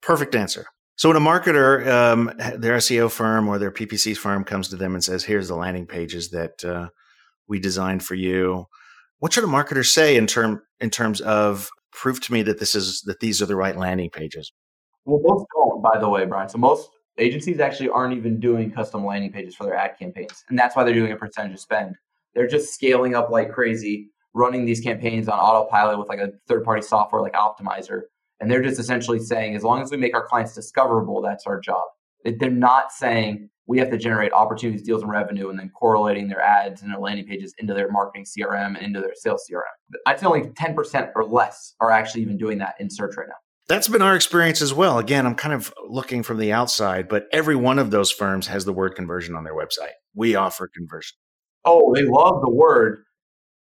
Perfect 0.00 0.36
answer. 0.36 0.66
So 0.94 1.08
when 1.08 1.16
a 1.16 1.20
marketer, 1.20 1.84
um, 1.88 2.32
their 2.56 2.76
SEO 2.76 3.10
firm 3.10 3.48
or 3.48 3.58
their 3.58 3.72
PPC 3.72 4.16
firm 4.16 4.44
comes 4.44 4.68
to 4.68 4.76
them 4.76 4.94
and 4.94 5.02
says, 5.02 5.24
"Here's 5.24 5.48
the 5.48 5.56
landing 5.56 5.86
pages 5.86 6.30
that 6.30 6.64
uh, 6.64 6.90
we 7.48 7.58
designed 7.58 8.04
for 8.04 8.14
you," 8.14 8.66
what 9.18 9.32
should 9.32 9.42
a 9.42 9.48
marketer 9.48 9.84
say 9.84 10.16
in 10.16 10.28
term 10.28 10.62
in 10.78 10.90
terms 10.90 11.20
of 11.20 11.68
prove 11.90 12.20
to 12.20 12.32
me 12.32 12.42
that 12.42 12.60
this 12.60 12.76
is 12.76 13.02
that 13.06 13.18
these 13.18 13.42
are 13.42 13.46
the 13.46 13.56
right 13.56 13.76
landing 13.76 14.10
pages? 14.10 14.52
Well, 15.04 15.20
most 15.24 15.46
don't, 15.56 15.82
by 15.82 15.98
the 15.98 16.08
way, 16.08 16.26
Brian. 16.26 16.48
So 16.48 16.58
most 16.58 16.90
agencies 17.18 17.58
actually 17.58 17.88
aren't 17.88 18.16
even 18.16 18.38
doing 18.38 18.70
custom 18.70 19.04
landing 19.04 19.32
pages 19.32 19.56
for 19.56 19.64
their 19.64 19.74
ad 19.74 19.98
campaigns, 19.98 20.44
and 20.48 20.56
that's 20.56 20.76
why 20.76 20.84
they're 20.84 20.94
doing 20.94 21.10
a 21.10 21.16
percentage 21.16 21.54
of 21.54 21.60
spend. 21.60 21.96
They're 22.34 22.48
just 22.48 22.72
scaling 22.72 23.14
up 23.14 23.30
like 23.30 23.52
crazy, 23.52 24.10
running 24.34 24.64
these 24.64 24.80
campaigns 24.80 25.28
on 25.28 25.38
autopilot 25.38 25.98
with 25.98 26.08
like 26.08 26.18
a 26.20 26.30
third-party 26.48 26.82
software 26.82 27.22
like 27.22 27.34
Optmyzr. 27.34 28.02
and 28.42 28.50
they're 28.50 28.62
just 28.62 28.80
essentially 28.80 29.20
saying, 29.20 29.54
as 29.54 29.62
long 29.62 29.80
as 29.82 29.90
we 29.90 29.96
make 29.96 30.14
our 30.14 30.26
clients 30.26 30.52
discoverable, 30.54 31.22
that's 31.22 31.46
our 31.46 31.60
job. 31.60 31.82
They're 32.24 32.50
not 32.50 32.90
saying 32.90 33.48
we 33.66 33.78
have 33.78 33.90
to 33.90 33.96
generate 33.96 34.32
opportunities, 34.32 34.82
deals, 34.82 35.02
and 35.02 35.10
revenue, 35.10 35.48
and 35.48 35.58
then 35.58 35.70
correlating 35.70 36.26
their 36.28 36.40
ads 36.40 36.82
and 36.82 36.90
their 36.90 36.98
landing 36.98 37.24
pages 37.26 37.54
into 37.58 37.72
their 37.72 37.90
marketing 37.90 38.24
CRM 38.24 38.76
and 38.76 38.78
into 38.78 39.00
their 39.00 39.14
sales 39.14 39.44
CRM. 39.48 39.62
I'd 40.06 40.18
say 40.18 40.26
only 40.26 40.42
10% 40.42 41.12
or 41.14 41.24
less 41.24 41.74
are 41.80 41.92
actually 41.92 42.22
even 42.22 42.36
doing 42.36 42.58
that 42.58 42.74
in 42.80 42.90
search 42.90 43.16
right 43.16 43.28
now. 43.28 43.36
That's 43.68 43.86
been 43.86 44.02
our 44.02 44.16
experience 44.16 44.60
as 44.60 44.74
well. 44.74 44.98
Again, 44.98 45.24
I'm 45.24 45.36
kind 45.36 45.54
of 45.54 45.72
looking 45.88 46.24
from 46.24 46.38
the 46.38 46.52
outside, 46.52 47.08
but 47.08 47.26
every 47.32 47.54
one 47.54 47.78
of 47.78 47.92
those 47.92 48.10
firms 48.10 48.48
has 48.48 48.64
the 48.64 48.72
word 48.72 48.96
conversion 48.96 49.36
on 49.36 49.44
their 49.44 49.54
website. 49.54 49.92
We 50.14 50.34
offer 50.34 50.68
conversion. 50.68 51.16
Oh, 51.64 51.94
they 51.94 52.02
love 52.02 52.42
the 52.42 52.50
word. 52.50 53.04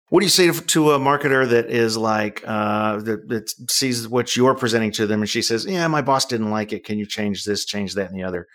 What 0.10 0.22
do 0.22 0.26
you 0.26 0.32
say 0.32 0.52
to 0.52 0.92
a 0.92 1.00
marketer 1.00 1.48
that 1.48 1.70
is 1.70 1.96
like 1.96 2.44
uh, 2.46 2.98
that, 2.98 3.28
that 3.30 3.72
sees 3.72 4.08
what 4.08 4.36
you're 4.36 4.56
presenting 4.56 4.92
to 4.94 5.06
them, 5.06 5.22
and 5.22 5.30
she 5.30 5.42
says, 5.42 5.66
"Yeah, 5.66 5.88
my 5.88 6.02
boss 6.02 6.26
didn't 6.26 6.50
like 6.50 6.74
it. 6.74 6.84
Can 6.84 6.98
you 6.98 7.06
change 7.06 7.44
this, 7.44 7.66
change 7.66 7.94
that, 7.94 8.10
and 8.10 8.20
the 8.20 8.24
other?" 8.24 8.48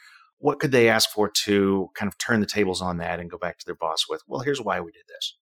what 0.44 0.61
could 0.61 0.72
they 0.72 0.90
ask 0.90 1.09
for 1.09 1.30
to 1.30 1.88
kind 1.94 2.07
of 2.07 2.18
turn 2.18 2.40
the 2.40 2.46
tables 2.46 2.83
on 2.83 2.98
that 2.98 3.18
and 3.18 3.30
go 3.30 3.38
back 3.38 3.57
to 3.57 3.64
their 3.64 3.74
boss 3.74 4.04
with, 4.11 4.22
well, 4.28 4.40
here's 4.40 4.61
why 4.61 4.78
we 4.78 4.92
did 4.92 5.04
this? 5.09 5.38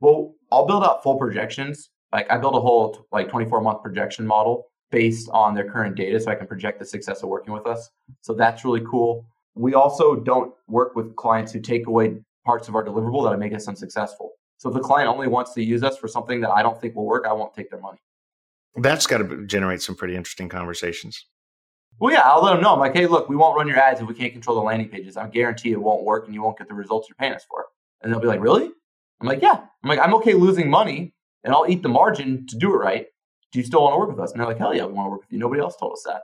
Well, 0.00 0.32
I'll 0.50 0.64
build 0.64 0.84
out 0.84 1.02
full 1.02 1.18
projections. 1.18 1.90
Like 2.14 2.30
I 2.30 2.38
build 2.38 2.54
a 2.54 2.60
whole 2.60 3.06
like 3.12 3.28
24 3.28 3.60
month 3.60 3.82
projection 3.82 4.26
model 4.26 4.64
based 4.90 5.28
on 5.34 5.54
their 5.54 5.70
current 5.70 5.96
data 5.96 6.18
so 6.18 6.30
I 6.30 6.34
can 6.34 6.46
project 6.46 6.78
the 6.78 6.86
success 6.86 7.22
of 7.22 7.28
working 7.28 7.52
with 7.52 7.66
us. 7.66 7.90
So 8.22 8.32
that's 8.32 8.64
really 8.64 8.80
cool. 8.90 9.26
We 9.54 9.74
also 9.74 10.16
don't 10.16 10.54
work 10.66 10.96
with 10.96 11.14
clients 11.16 11.52
who 11.52 11.60
take 11.60 11.86
away 11.86 12.14
parts 12.44 12.68
of 12.68 12.74
our 12.74 12.84
deliverable 12.84 13.24
that 13.24 13.32
I 13.32 13.36
make 13.36 13.54
us 13.54 13.68
unsuccessful. 13.68 14.32
So 14.58 14.68
if 14.68 14.74
the 14.74 14.80
client 14.80 15.08
only 15.08 15.28
wants 15.28 15.54
to 15.54 15.62
use 15.62 15.82
us 15.82 15.96
for 15.96 16.08
something 16.08 16.40
that 16.40 16.50
I 16.50 16.62
don't 16.62 16.80
think 16.80 16.94
will 16.94 17.06
work, 17.06 17.26
I 17.26 17.32
won't 17.32 17.54
take 17.54 17.70
their 17.70 17.80
money. 17.80 17.98
That's 18.76 19.06
got 19.06 19.18
to 19.18 19.46
generate 19.46 19.82
some 19.82 19.96
pretty 19.96 20.16
interesting 20.16 20.48
conversations. 20.48 21.26
Well, 21.98 22.12
yeah, 22.12 22.22
I'll 22.24 22.42
let 22.42 22.54
them 22.54 22.62
know. 22.62 22.72
I'm 22.72 22.78
like, 22.78 22.94
hey, 22.94 23.06
look, 23.06 23.28
we 23.28 23.36
won't 23.36 23.56
run 23.56 23.68
your 23.68 23.78
ads 23.78 24.00
if 24.00 24.08
we 24.08 24.14
can't 24.14 24.32
control 24.32 24.56
the 24.56 24.62
landing 24.62 24.88
pages. 24.88 25.16
I 25.16 25.28
guarantee 25.28 25.72
it 25.72 25.80
won't 25.80 26.04
work 26.04 26.26
and 26.26 26.34
you 26.34 26.42
won't 26.42 26.58
get 26.58 26.68
the 26.68 26.74
results 26.74 27.08
you're 27.08 27.16
paying 27.16 27.34
us 27.34 27.44
for. 27.48 27.66
And 28.02 28.12
they'll 28.12 28.20
be 28.20 28.26
like, 28.26 28.40
really? 28.40 28.70
I'm 29.20 29.26
like, 29.26 29.42
yeah. 29.42 29.60
I'm 29.82 29.88
like, 29.88 29.98
I'm 29.98 30.14
okay 30.14 30.34
losing 30.34 30.70
money 30.70 31.14
and 31.44 31.52
I'll 31.52 31.66
eat 31.68 31.82
the 31.82 31.88
margin 31.88 32.46
to 32.48 32.56
do 32.56 32.72
it 32.72 32.76
right. 32.76 33.06
Do 33.52 33.58
you 33.58 33.64
still 33.64 33.82
want 33.82 33.94
to 33.94 33.98
work 33.98 34.10
with 34.10 34.20
us? 34.20 34.32
And 34.32 34.40
they're 34.40 34.48
like, 34.48 34.58
hell 34.58 34.74
yeah, 34.74 34.86
we 34.86 34.94
want 34.94 35.06
to 35.06 35.10
work 35.10 35.20
with 35.20 35.32
you. 35.32 35.38
Nobody 35.38 35.60
else 35.60 35.76
told 35.76 35.92
us 35.92 36.02
that. 36.06 36.22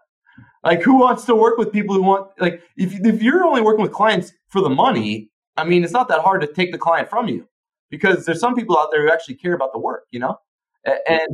Like, 0.64 0.82
who 0.82 0.98
wants 0.98 1.24
to 1.26 1.34
work 1.34 1.58
with 1.58 1.72
people 1.72 1.94
who 1.94 2.02
want, 2.02 2.30
like, 2.38 2.62
if, 2.76 2.94
if 3.04 3.22
you're 3.22 3.44
only 3.44 3.60
working 3.60 3.82
with 3.82 3.92
clients 3.92 4.32
for 4.48 4.60
the 4.60 4.70
money, 4.70 5.30
I 5.58 5.64
mean, 5.64 5.82
it's 5.82 5.92
not 5.92 6.08
that 6.08 6.20
hard 6.20 6.40
to 6.42 6.46
take 6.46 6.72
the 6.72 6.78
client 6.78 7.10
from 7.10 7.28
you 7.28 7.48
because 7.90 8.24
there's 8.24 8.40
some 8.40 8.54
people 8.54 8.78
out 8.78 8.90
there 8.92 9.02
who 9.02 9.12
actually 9.12 9.34
care 9.34 9.54
about 9.54 9.72
the 9.72 9.78
work, 9.78 10.04
you 10.10 10.20
know? 10.20 10.38
And 10.84 11.28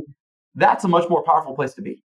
that's 0.55 0.83
a 0.83 0.87
much 0.87 1.07
more 1.09 1.23
powerful 1.23 1.55
place 1.55 1.73
to 1.75 1.81
be. 1.81 2.03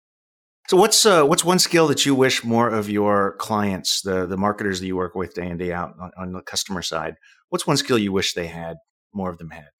So 0.68 0.76
what's 0.76 1.04
uh, 1.06 1.24
what's 1.24 1.44
one 1.44 1.58
skill 1.58 1.88
that 1.88 2.04
you 2.06 2.14
wish 2.14 2.44
more 2.44 2.68
of 2.68 2.88
your 2.88 3.34
clients, 3.38 4.02
the 4.02 4.26
the 4.26 4.36
marketers 4.36 4.78
that 4.78 4.86
you 4.86 4.94
work 4.94 5.14
with 5.14 5.34
day 5.34 5.48
in 5.48 5.56
day 5.56 5.72
out 5.72 5.94
on, 5.98 6.12
on 6.16 6.32
the 6.32 6.42
customer 6.42 6.82
side? 6.82 7.16
What's 7.48 7.66
one 7.66 7.76
skill 7.76 7.98
you 7.98 8.12
wish 8.12 8.34
they 8.34 8.46
had 8.46 8.76
more 9.12 9.30
of 9.30 9.38
them 9.38 9.50
had? 9.50 9.70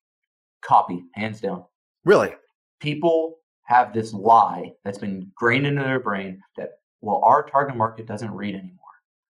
Copy, 0.63 1.05
hands 1.15 1.41
down. 1.41 1.65
Really? 2.05 2.35
People 2.81 3.37
have 3.65 3.93
this 3.93 4.13
lie 4.13 4.73
that's 4.85 4.99
been 4.99 5.23
ingrained 5.23 5.67
into 5.67 5.83
their 5.83 6.01
brain 6.01 6.43
that 6.57 6.71
well, 7.03 7.21
our 7.25 7.45
target 7.45 7.77
market 7.77 8.07
doesn't 8.07 8.33
read 8.33 8.55
anymore. 8.55 8.79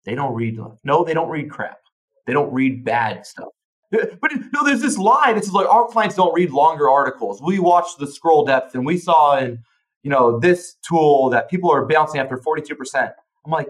They 0.05 0.15
don't 0.15 0.33
read. 0.33 0.59
No, 0.83 1.03
they 1.03 1.13
don't 1.13 1.29
read 1.29 1.51
crap. 1.51 1.77
They 2.25 2.33
don't 2.33 2.53
read 2.53 2.83
bad 2.83 3.25
stuff. 3.25 3.49
But 4.21 4.31
no, 4.51 4.63
there's 4.65 4.81
this 4.81 4.97
lie 4.97 5.33
that's 5.33 5.51
like 5.51 5.67
our 5.67 5.85
clients 5.85 6.15
don't 6.15 6.33
read 6.33 6.49
longer 6.49 6.89
articles. 6.89 7.43
We 7.43 7.59
watch 7.59 7.85
the 7.99 8.07
scroll 8.07 8.43
depth, 8.43 8.73
and 8.73 8.85
we 8.85 8.97
saw 8.97 9.37
in 9.37 9.63
you 10.03 10.09
know, 10.09 10.39
this 10.39 10.75
tool 10.87 11.29
that 11.29 11.49
people 11.49 11.71
are 11.71 11.85
bouncing 11.85 12.19
after 12.19 12.37
42%. 12.37 13.11
I'm 13.45 13.51
like, 13.51 13.69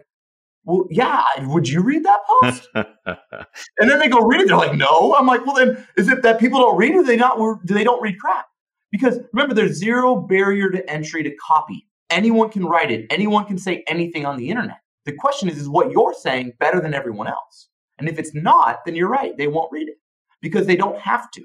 well, 0.65 0.87
yeah, 0.89 1.23
would 1.39 1.69
you 1.69 1.81
read 1.81 2.03
that 2.03 2.19
post? 2.27 2.69
and 2.75 3.89
then 3.89 3.99
they 3.99 4.07
go 4.07 4.19
read 4.21 4.41
it. 4.41 4.47
They're 4.47 4.57
like, 4.57 4.75
no. 4.75 5.15
I'm 5.15 5.27
like, 5.27 5.45
well, 5.45 5.55
then 5.55 5.85
is 5.97 6.07
it 6.09 6.21
that 6.23 6.39
people 6.39 6.59
don't 6.59 6.77
read 6.77 6.91
it? 6.91 6.97
Or 6.97 7.03
they 7.03 7.17
not, 7.17 7.37
do 7.65 7.73
they 7.73 7.83
don't 7.83 8.01
read 8.01 8.19
crap? 8.19 8.47
Because 8.91 9.19
remember, 9.31 9.53
there's 9.53 9.77
zero 9.77 10.15
barrier 10.15 10.69
to 10.69 10.89
entry 10.89 11.23
to 11.23 11.35
copy. 11.35 11.87
Anyone 12.09 12.49
can 12.49 12.65
write 12.65 12.91
it. 12.91 13.05
Anyone 13.09 13.45
can 13.45 13.57
say 13.57 13.83
anything 13.87 14.25
on 14.25 14.37
the 14.37 14.49
internet. 14.49 14.77
The 15.05 15.13
question 15.13 15.49
is, 15.49 15.57
is 15.57 15.67
what 15.67 15.91
you're 15.91 16.13
saying 16.13 16.53
better 16.59 16.79
than 16.79 16.93
everyone 16.93 17.27
else? 17.27 17.69
And 17.99 18.10
if 18.10 18.19
it's 18.19 18.34
not, 18.34 18.79
then 18.86 18.95
you're 18.95 19.10
right. 19.10 19.38
They 19.38 19.47
won't 19.47 19.71
read 19.71 19.88
it 19.88 19.97
because 20.41 20.65
they 20.65 20.75
don't 20.75 20.99
have 20.99 21.29
to. 21.32 21.43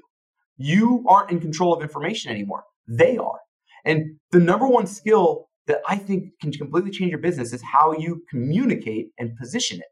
You 0.57 1.05
aren't 1.07 1.31
in 1.31 1.39
control 1.39 1.73
of 1.73 1.81
information 1.81 2.31
anymore. 2.31 2.63
They 2.87 3.17
are. 3.17 3.39
And 3.85 4.17
the 4.31 4.39
number 4.39 4.67
one 4.67 4.87
skill 4.87 5.47
that 5.67 5.81
I 5.87 5.95
think 5.95 6.31
can 6.41 6.51
completely 6.51 6.91
change 6.91 7.11
your 7.11 7.19
business 7.19 7.53
is 7.53 7.61
how 7.61 7.93
you 7.93 8.23
communicate 8.29 9.11
and 9.19 9.37
position 9.37 9.79
it. 9.79 9.85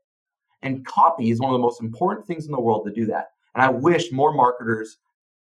And 0.64 0.86
copy 0.86 1.30
is 1.30 1.40
one 1.40 1.52
of 1.52 1.54
the 1.54 1.62
most 1.62 1.82
important 1.82 2.26
things 2.26 2.46
in 2.46 2.52
the 2.52 2.60
world 2.60 2.86
to 2.86 2.92
do 2.92 3.06
that. 3.06 3.28
And 3.54 3.64
I 3.64 3.70
wish 3.70 4.12
more 4.12 4.34
marketers 4.34 4.98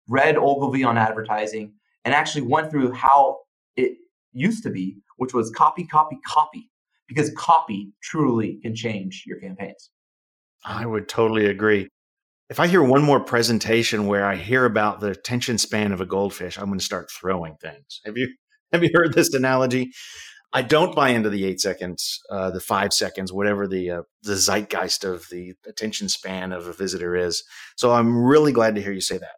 read 0.08 0.36
Ogilvy 0.36 0.84
on 0.84 0.96
advertising 0.96 1.74
and 2.04 2.14
actually 2.14 2.42
went 2.42 2.70
through 2.70 2.92
how 2.92 3.38
it 3.76 3.92
used 4.32 4.62
to 4.64 4.70
be, 4.70 4.96
which 5.18 5.34
was 5.34 5.50
copy, 5.50 5.84
copy, 5.84 6.18
copy, 6.26 6.70
because 7.06 7.30
copy 7.36 7.92
truly 8.02 8.58
can 8.62 8.74
change 8.74 9.24
your 9.26 9.38
campaigns. 9.38 9.90
I 10.64 10.86
would 10.86 11.08
totally 11.08 11.46
agree. 11.46 11.88
If 12.50 12.60
I 12.60 12.66
hear 12.66 12.82
one 12.82 13.02
more 13.02 13.20
presentation 13.20 14.06
where 14.06 14.26
I 14.26 14.36
hear 14.36 14.64
about 14.64 15.00
the 15.00 15.08
attention 15.08 15.58
span 15.58 15.92
of 15.92 16.00
a 16.00 16.06
goldfish, 16.06 16.58
I'm 16.58 16.66
going 16.66 16.78
to 16.78 16.84
start 16.84 17.10
throwing 17.10 17.56
things. 17.56 18.00
Have 18.04 18.16
you 18.16 18.28
have 18.72 18.82
you 18.82 18.90
heard 18.94 19.14
this 19.14 19.34
analogy? 19.34 19.92
I 20.54 20.60
don't 20.60 20.94
buy 20.94 21.10
into 21.10 21.30
the 21.30 21.46
eight 21.46 21.60
seconds, 21.60 22.20
uh, 22.30 22.50
the 22.50 22.60
five 22.60 22.92
seconds, 22.92 23.32
whatever 23.32 23.66
the 23.66 23.90
uh, 23.90 24.02
the 24.22 24.36
zeitgeist 24.36 25.04
of 25.04 25.26
the 25.30 25.54
attention 25.66 26.08
span 26.08 26.52
of 26.52 26.66
a 26.66 26.72
visitor 26.72 27.16
is. 27.16 27.42
So 27.76 27.92
I'm 27.92 28.24
really 28.24 28.52
glad 28.52 28.74
to 28.74 28.82
hear 28.82 28.92
you 28.92 29.00
say 29.00 29.18
that. 29.18 29.36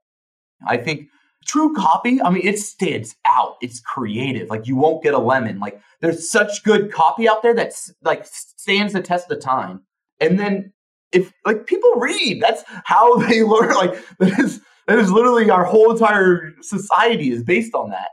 I 0.67 0.77
think 0.77 1.09
true 1.47 1.75
copy, 1.75 2.21
I 2.21 2.31
mean, 2.31 2.47
it 2.47 2.59
stands 2.59 3.15
out. 3.25 3.57
It's 3.61 3.81
creative. 3.81 4.49
Like 4.49 4.67
you 4.67 4.77
won't 4.77 5.03
get 5.03 5.15
a 5.15 5.19
lemon. 5.19 5.61
Like 5.61 5.81
there's 6.01 6.31
such 6.31 6.65
good 6.65 6.93
copy 6.93 7.29
out 7.29 7.43
there 7.43 7.55
that's 7.55 7.93
like 8.03 8.27
stands 8.27 8.93
the 8.93 9.01
test 9.01 9.31
of 9.31 9.41
time. 9.41 9.83
And 10.21 10.39
then 10.39 10.73
if 11.14 11.33
like 11.46 11.66
people 11.66 11.92
read, 11.96 12.42
that's 12.42 12.64
how 12.85 13.16
they 13.29 13.42
learn. 13.42 13.74
Like 13.74 13.94
that 14.18 14.38
is 14.38 14.61
that 14.87 14.98
is 14.98 15.11
literally 15.11 15.50
our 15.50 15.64
whole 15.64 15.92
entire 15.92 16.53
society 16.62 17.31
is 17.31 17.42
based 17.42 17.74
on 17.74 17.90
that 17.90 18.09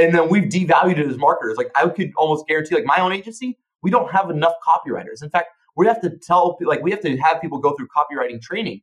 and 0.00 0.14
then 0.14 0.28
we've 0.28 0.44
devalued 0.44 0.98
it 0.98 1.06
as 1.08 1.18
marketers. 1.18 1.56
Like 1.56 1.70
I 1.74 1.88
could 1.88 2.12
almost 2.16 2.46
guarantee, 2.46 2.74
like 2.74 2.84
my 2.84 3.00
own 3.00 3.12
agency, 3.12 3.58
we 3.82 3.90
don't 3.90 4.10
have 4.10 4.30
enough 4.30 4.54
copywriters. 4.66 5.22
In 5.22 5.30
fact, 5.30 5.48
we 5.76 5.86
have 5.86 6.00
to 6.02 6.10
tell, 6.10 6.58
like 6.62 6.82
we 6.82 6.90
have 6.90 7.00
to 7.00 7.16
have 7.18 7.40
people 7.40 7.58
go 7.58 7.74
through 7.74 7.88
copywriting 7.96 8.40
training, 8.40 8.80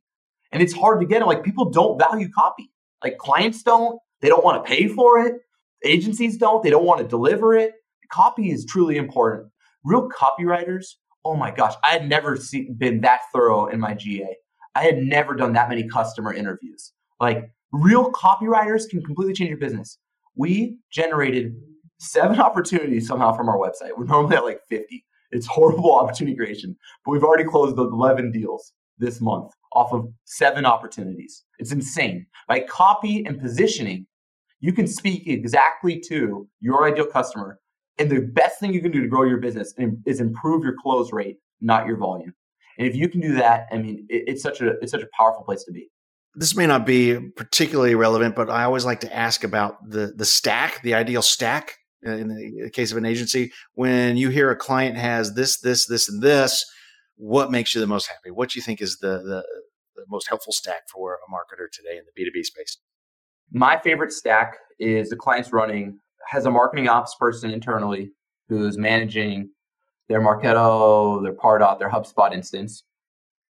and 0.52 0.62
it's 0.62 0.74
hard 0.74 1.00
to 1.02 1.06
get 1.08 1.22
it. 1.22 1.26
Like 1.26 1.44
people 1.44 1.70
don't 1.70 1.98
value 1.98 2.30
copy. 2.34 2.72
Like 3.04 3.18
clients 3.18 3.64
don't. 3.64 4.00
They 4.22 4.28
don't 4.28 4.44
want 4.44 4.64
to 4.64 4.70
pay 4.70 4.88
for 4.88 5.20
it. 5.20 5.36
Agencies 5.84 6.38
don't. 6.38 6.64
They 6.64 6.70
don't 6.70 6.86
want 6.86 7.02
to 7.02 7.08
deliver 7.08 7.56
it. 7.56 7.74
Copy 8.12 8.52
is 8.52 8.66
truly 8.66 8.98
important. 8.98 9.50
Real 9.84 10.10
copywriters. 10.10 10.96
Oh 11.26 11.36
my 11.36 11.52
gosh, 11.52 11.76
I 11.84 11.90
had 11.90 12.08
never 12.08 12.38
see, 12.38 12.70
been 12.78 13.02
that 13.02 13.22
thorough 13.34 13.68
in 13.68 13.80
my 13.80 13.94
GA. 13.94 14.36
I 14.76 14.84
had 14.84 15.00
never 15.00 15.36
done 15.36 15.54
that 15.54 15.70
many 15.70 15.88
customer 15.88 16.34
interviews. 16.34 16.94
Like 17.20 17.52
real 17.72 18.12
copywriters 18.12 18.90
can 18.90 19.04
completely 19.04 19.34
change 19.34 19.50
your 19.50 19.60
business 19.60 19.98
we 20.40 20.78
generated 20.92 21.54
seven 22.00 22.40
opportunities 22.48 23.08
somehow 23.08 23.34
from 23.34 23.50
our 23.50 23.58
website. 23.58 23.92
We're 23.96 24.06
normally 24.06 24.38
at 24.38 24.46
like 24.46 24.62
50. 24.70 25.06
It's 25.32 25.46
horrible 25.46 25.94
opportunity 26.00 26.36
creation, 26.36 26.76
but 27.06 27.12
we've 27.12 27.24
already 27.24 27.44
closed 27.44 27.78
11 27.78 28.32
deals 28.32 28.74
this 28.98 29.22
month 29.22 29.52
off 29.74 29.94
of 29.94 30.12
seven 30.26 30.66
opportunities. 30.66 31.44
It's 31.60 31.72
insane. 31.72 32.26
By 32.48 32.62
copy 32.62 33.24
and 33.26 33.40
positioning, 33.40 34.08
you 34.62 34.74
can 34.74 34.88
speak 34.88 35.28
exactly 35.28 36.02
to 36.10 36.48
your 36.60 36.88
ideal 36.88 37.06
customer. 37.06 37.60
And 38.00 38.10
the 38.10 38.22
best 38.22 38.60
thing 38.60 38.74
you 38.74 38.82
can 38.82 38.92
do 38.92 39.02
to 39.02 39.08
grow 39.08 39.24
your 39.24 39.38
business 39.38 39.74
is 40.06 40.22
improve 40.22 40.64
your 40.64 40.76
close 40.82 41.12
rate, 41.12 41.38
not 41.62 41.86
your 41.86 41.98
volume. 41.98 42.34
And 42.78 42.88
if 42.88 42.96
you 42.96 43.10
can 43.10 43.20
do 43.20 43.34
that, 43.34 43.68
I 43.72 43.78
mean, 43.78 44.06
it's 44.10 44.42
such 44.42 44.62
a 44.62 44.70
it's 44.82 44.92
such 44.92 45.04
a 45.04 45.10
powerful 45.18 45.44
place 45.44 45.64
to 45.66 45.72
be 45.72 45.90
this 46.36 46.56
may 46.56 46.68
not 46.68 46.86
be 46.86 47.20
particularly 47.36 47.96
relevant, 47.96 48.36
but 48.36 48.50
I 48.50 48.64
always 48.64 48.86
like 48.86 49.02
to 49.02 49.16
ask 49.16 49.44
about 49.44 49.78
the 49.90 50.14
the 50.16 50.26
stack, 50.26 50.82
the 50.84 50.94
ideal 50.94 51.22
stack 51.22 51.76
in 52.04 52.30
the 52.30 52.70
case 52.70 52.92
of 52.92 52.98
an 52.98 53.06
agency. 53.06 53.52
When 53.74 54.16
you 54.16 54.30
hear 54.30 54.52
a 54.52 54.56
client 54.56 54.98
has 54.98 55.34
this, 55.34 55.60
this, 55.60 55.86
this, 55.88 56.08
and 56.08 56.22
this, 56.22 56.66
what 57.18 57.52
makes 57.52 57.76
you 57.76 57.82
the 57.82 57.88
most 57.88 58.08
happy? 58.08 58.32
What 58.32 58.52
do 58.52 58.60
you 58.60 58.64
think 58.64 58.82
is 58.82 59.00
the, 59.00 59.18
the, 59.18 59.44
the 59.96 60.06
most 60.08 60.30
helpful 60.30 60.54
stack 60.54 60.84
for 60.90 61.16
a 61.16 61.30
marketer 61.30 61.68
today 61.74 61.98
in 61.98 62.06
the 62.06 62.12
B 62.16 62.24
two 62.24 62.32
B 62.34 62.44
space? 62.44 62.78
My 63.52 63.78
favorite 63.78 64.14
stack 64.14 64.56
is 64.80 65.10
the 65.10 65.18
client's 65.18 65.52
running 65.52 66.00
has 66.30 66.46
a 66.46 66.52
marketing 66.52 66.88
ops 66.88 67.16
person 67.16 67.50
internally 67.50 68.12
who's 68.50 68.78
managing 68.78 69.50
their 70.08 70.22
Marketo, 70.22 71.24
their 71.24 71.34
Pardot, 71.34 71.80
their 71.80 71.90
HubSpot 71.90 72.34
instance. 72.34 72.84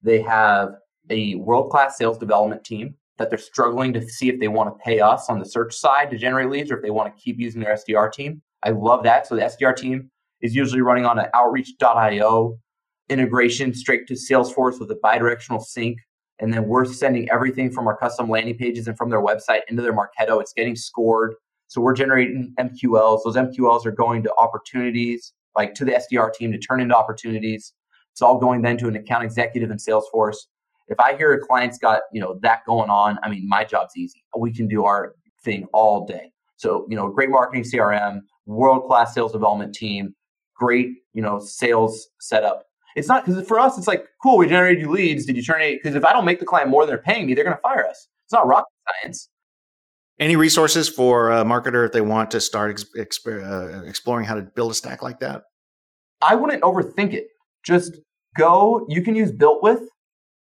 They 0.02 0.22
have 0.22 0.76
a 1.10 1.36
world 1.36 1.72
class 1.72 1.98
sales 1.98 2.18
development 2.18 2.64
team 2.64 2.96
that 3.18 3.30
they're 3.30 3.38
struggling 3.38 3.92
to 3.94 4.08
see 4.08 4.30
if 4.30 4.40
they 4.40 4.48
want 4.48 4.70
to 4.70 4.84
pay 4.84 5.02
us 5.02 5.30
on 5.30 5.40
the 5.40 5.46
search 5.46 5.76
side 5.76 6.10
to 6.10 6.18
generate 6.18 6.50
leads 6.50 6.72
or 6.72 6.78
if 6.78 6.84
they 6.84 6.90
want 6.90 7.14
to 7.14 7.22
keep 7.22 7.38
using 7.38 7.62
their 7.62 7.76
SDR 7.76 8.12
team. 8.14 8.42
I 8.64 8.70
love 8.70 9.04
that. 9.04 9.28
So 9.28 9.36
the 9.36 9.42
SDR 9.42 9.76
team 9.76 10.10
is 10.42 10.56
usually 10.56 10.82
running 10.82 11.06
on 11.06 11.20
an 11.20 11.28
outreach.io 11.34 12.58
integration 13.10 13.74
straight 13.74 14.08
to 14.08 14.14
Salesforce 14.14 14.80
with 14.80 14.90
a 14.92 15.00
bidirectional 15.04 15.62
sync. 15.62 15.98
And 16.40 16.54
then 16.54 16.66
we're 16.66 16.86
sending 16.86 17.30
everything 17.30 17.72
from 17.72 17.88
our 17.88 17.98
custom 17.98 18.30
landing 18.30 18.58
pages 18.58 18.88
and 18.88 18.98
from 18.98 19.10
their 19.10 19.22
website 19.22 19.62
into 19.68 19.82
their 19.82 19.94
Marketo. 19.94 20.40
It's 20.40 20.54
getting 20.54 20.78
scored. 20.78 21.36
So 21.70 21.80
we're 21.80 21.94
generating 21.94 22.54
MQLs. 22.60 23.22
Those 23.24 23.38
MQLs 23.38 23.86
are 23.86 23.92
going 23.92 24.22
to 24.24 24.34
opportunities, 24.38 25.34
like 25.56 25.74
to 25.76 25.86
the 25.86 25.94
SDR 25.94 26.34
team 26.34 26.52
to 26.52 26.58
turn 26.58 26.82
into 26.82 26.96
opportunities. 26.96 27.74
It's 28.12 28.22
all 28.22 28.38
going 28.38 28.62
then 28.62 28.78
to 28.80 28.88
an 28.90 28.98
account 28.98 29.24
executive 29.24 29.72
in 29.72 29.78
Salesforce 29.78 30.36
if 30.90 31.00
I 31.00 31.16
hear 31.16 31.34
a 31.34 31.40
client's 31.40 31.78
got, 31.78 32.02
you 32.12 32.20
know, 32.20 32.40
that 32.42 32.66
going 32.66 32.90
on, 32.90 33.20
I 33.24 33.30
mean, 33.30 33.48
my 33.48 33.64
job's 33.64 33.96
easy. 33.96 34.24
We 34.38 34.52
can 34.52 34.68
do 34.68 34.86
our 34.86 35.16
thing 35.44 35.68
all 35.72 36.06
day. 36.06 36.32
So, 36.58 36.86
you 36.90 36.96
know, 36.96 37.08
great 37.10 37.30
marketing 37.30 37.64
CRM, 37.64 38.22
world-class 38.46 39.14
sales 39.14 39.32
development 39.32 39.74
team, 39.74 40.14
great, 40.56 40.90
you 41.14 41.22
know, 41.22 41.40
sales 41.40 42.10
setup. 42.20 42.66
It's 42.96 43.08
not 43.08 43.26
because 43.26 43.48
for 43.48 43.60
us, 43.60 43.78
it's 43.78 43.88
like, 43.88 44.08
cool, 44.22 44.38
we 44.38 44.48
generated 44.48 44.82
you 44.82 44.90
leads. 44.90 45.26
Did 45.26 45.38
you 45.38 45.44
turn 45.44 45.62
it? 45.62 45.80
Because 45.82 45.96
if 45.96 46.04
I 46.04 46.12
don't 46.12 46.26
make 46.26 46.40
the 46.40 46.46
client 46.46 46.70
more 46.70 46.86
than 46.86 46.90
they're 46.96 47.04
paying 47.04 47.28
me, 47.28 47.36
they're 47.36 47.46
going 47.46 47.56
to 47.56 47.62
fire 47.62 47.88
us. 47.88 48.08
It's 48.26 48.34
not 48.34 48.48
rocket 48.48 48.74
science. 49.02 49.30
Any 50.20 50.36
resources 50.36 50.90
for 50.90 51.32
a 51.32 51.44
marketer 51.44 51.86
if 51.86 51.94
they 51.94 52.02
want 52.02 52.32
to 52.32 52.42
start 52.42 52.76
exp- 52.76 53.28
uh, 53.28 53.84
exploring 53.86 54.26
how 54.26 54.36
to 54.36 54.42
build 54.42 54.72
a 54.72 54.76
stack 54.76 55.02
like 55.02 55.20
that? 55.20 55.44
I 56.22 56.36
wouldn't 56.36 56.62
overthink 56.62 57.14
it. 57.14 57.28
Just 57.64 57.98
go. 58.38 58.86
You 58.90 59.02
can 59.02 59.16
use 59.16 59.32
BuiltWith 59.32 59.86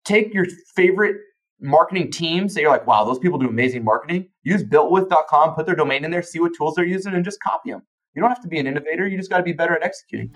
take 0.08 0.34
your 0.34 0.46
favorite 0.74 1.18
marketing 1.60 2.10
teams 2.10 2.54
that 2.54 2.62
you're 2.62 2.72
like, 2.72 2.88
wow, 2.88 3.04
those 3.04 3.20
people 3.20 3.38
do 3.38 3.50
amazing 3.50 3.84
marketing. 3.84 4.30
Use 4.44 4.64
builtwith.com, 4.64 5.54
put 5.54 5.66
their 5.66 5.76
domain 5.76 6.06
in 6.06 6.12
there, 6.12 6.22
see 6.22 6.40
what 6.40 6.54
tools 6.58 6.76
they're 6.76 6.86
using, 6.86 7.14
and 7.14 7.26
just 7.26 7.42
copy 7.42 7.72
them. 7.72 7.82
You 8.16 8.22
don't 8.22 8.32
have 8.32 8.42
to 8.42 8.48
be 8.48 8.58
an 8.58 8.68
innovator. 8.68 9.06
You 9.06 9.18
just 9.18 9.30
got 9.30 9.38
to 9.38 9.44
be 9.44 9.52
better 9.52 9.76
at 9.76 9.84
executing. 9.84 10.34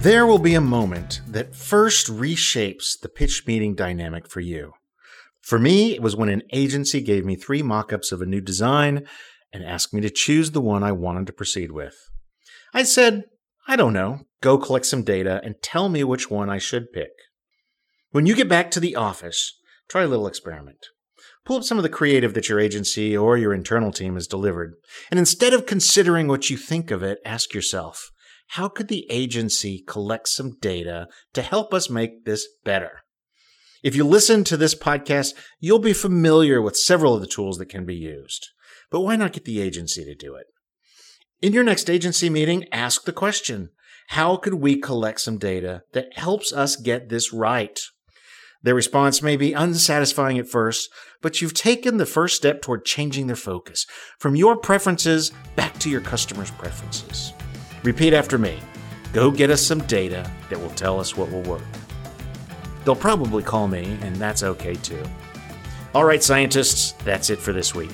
There 0.00 0.26
will 0.26 0.38
be 0.38 0.54
a 0.54 0.62
moment 0.62 1.20
that 1.28 1.54
first 1.54 2.06
reshapes 2.06 2.98
the 2.98 3.10
pitch 3.10 3.46
meeting 3.46 3.74
dynamic 3.74 4.30
for 4.30 4.40
you. 4.40 4.72
For 5.40 5.58
me, 5.58 5.94
it 5.94 6.02
was 6.02 6.16
when 6.16 6.28
an 6.28 6.42
agency 6.52 7.00
gave 7.00 7.24
me 7.24 7.36
three 7.36 7.62
mock 7.62 7.92
ups 7.92 8.12
of 8.12 8.20
a 8.20 8.26
new 8.26 8.40
design 8.40 9.06
and 9.52 9.64
asked 9.64 9.92
me 9.92 10.00
to 10.02 10.10
choose 10.10 10.50
the 10.50 10.60
one 10.60 10.82
I 10.82 10.92
wanted 10.92 11.26
to 11.26 11.32
proceed 11.32 11.72
with. 11.72 11.94
I 12.72 12.82
said, 12.84 13.24
I 13.66 13.76
don't 13.76 13.92
know, 13.92 14.20
go 14.40 14.58
collect 14.58 14.86
some 14.86 15.02
data 15.02 15.40
and 15.42 15.56
tell 15.62 15.88
me 15.88 16.04
which 16.04 16.30
one 16.30 16.48
I 16.48 16.58
should 16.58 16.92
pick. 16.92 17.10
When 18.10 18.26
you 18.26 18.34
get 18.34 18.48
back 18.48 18.70
to 18.72 18.80
the 18.80 18.96
office, 18.96 19.58
try 19.88 20.02
a 20.02 20.08
little 20.08 20.26
experiment. 20.26 20.86
Pull 21.44 21.58
up 21.58 21.64
some 21.64 21.78
of 21.78 21.82
the 21.82 21.88
creative 21.88 22.34
that 22.34 22.48
your 22.48 22.60
agency 22.60 23.16
or 23.16 23.36
your 23.36 23.54
internal 23.54 23.92
team 23.92 24.14
has 24.14 24.26
delivered, 24.26 24.74
and 25.10 25.18
instead 25.18 25.52
of 25.52 25.66
considering 25.66 26.28
what 26.28 26.50
you 26.50 26.56
think 26.56 26.90
of 26.90 27.02
it, 27.02 27.18
ask 27.24 27.54
yourself, 27.54 28.10
how 28.48 28.68
could 28.68 28.88
the 28.88 29.06
agency 29.10 29.82
collect 29.86 30.28
some 30.28 30.56
data 30.60 31.06
to 31.34 31.42
help 31.42 31.72
us 31.72 31.88
make 31.88 32.24
this 32.24 32.46
better? 32.64 33.02
If 33.82 33.96
you 33.96 34.04
listen 34.04 34.44
to 34.44 34.58
this 34.58 34.74
podcast, 34.74 35.32
you'll 35.58 35.78
be 35.78 35.94
familiar 35.94 36.60
with 36.60 36.76
several 36.76 37.14
of 37.14 37.22
the 37.22 37.26
tools 37.26 37.56
that 37.58 37.70
can 37.70 37.86
be 37.86 37.94
used. 37.94 38.48
But 38.90 39.00
why 39.00 39.16
not 39.16 39.32
get 39.32 39.46
the 39.46 39.60
agency 39.60 40.04
to 40.04 40.14
do 40.14 40.34
it? 40.34 40.46
In 41.40 41.54
your 41.54 41.64
next 41.64 41.88
agency 41.88 42.28
meeting, 42.28 42.66
ask 42.72 43.04
the 43.04 43.12
question 43.12 43.70
How 44.08 44.36
could 44.36 44.54
we 44.54 44.76
collect 44.76 45.22
some 45.22 45.38
data 45.38 45.84
that 45.92 46.18
helps 46.18 46.52
us 46.52 46.76
get 46.76 47.08
this 47.08 47.32
right? 47.32 47.80
Their 48.62 48.74
response 48.74 49.22
may 49.22 49.38
be 49.38 49.54
unsatisfying 49.54 50.38
at 50.38 50.46
first, 50.46 50.90
but 51.22 51.40
you've 51.40 51.54
taken 51.54 51.96
the 51.96 52.04
first 52.04 52.36
step 52.36 52.60
toward 52.60 52.84
changing 52.84 53.28
their 53.28 53.36
focus 53.36 53.86
from 54.18 54.36
your 54.36 54.56
preferences 54.56 55.32
back 55.56 55.78
to 55.78 55.88
your 55.88 56.02
customers' 56.02 56.50
preferences. 56.50 57.32
Repeat 57.82 58.12
after 58.12 58.36
me 58.36 58.58
go 59.14 59.30
get 59.30 59.48
us 59.48 59.62
some 59.62 59.80
data 59.86 60.30
that 60.50 60.60
will 60.60 60.70
tell 60.70 61.00
us 61.00 61.16
what 61.16 61.32
will 61.32 61.42
work. 61.42 61.62
They'll 62.84 62.96
probably 62.96 63.42
call 63.42 63.68
me, 63.68 63.98
and 64.02 64.16
that's 64.16 64.42
okay 64.42 64.74
too. 64.74 65.02
All 65.94 66.04
right, 66.04 66.22
scientists, 66.22 66.92
that's 67.04 67.30
it 67.30 67.38
for 67.38 67.52
this 67.52 67.74
week. 67.74 67.90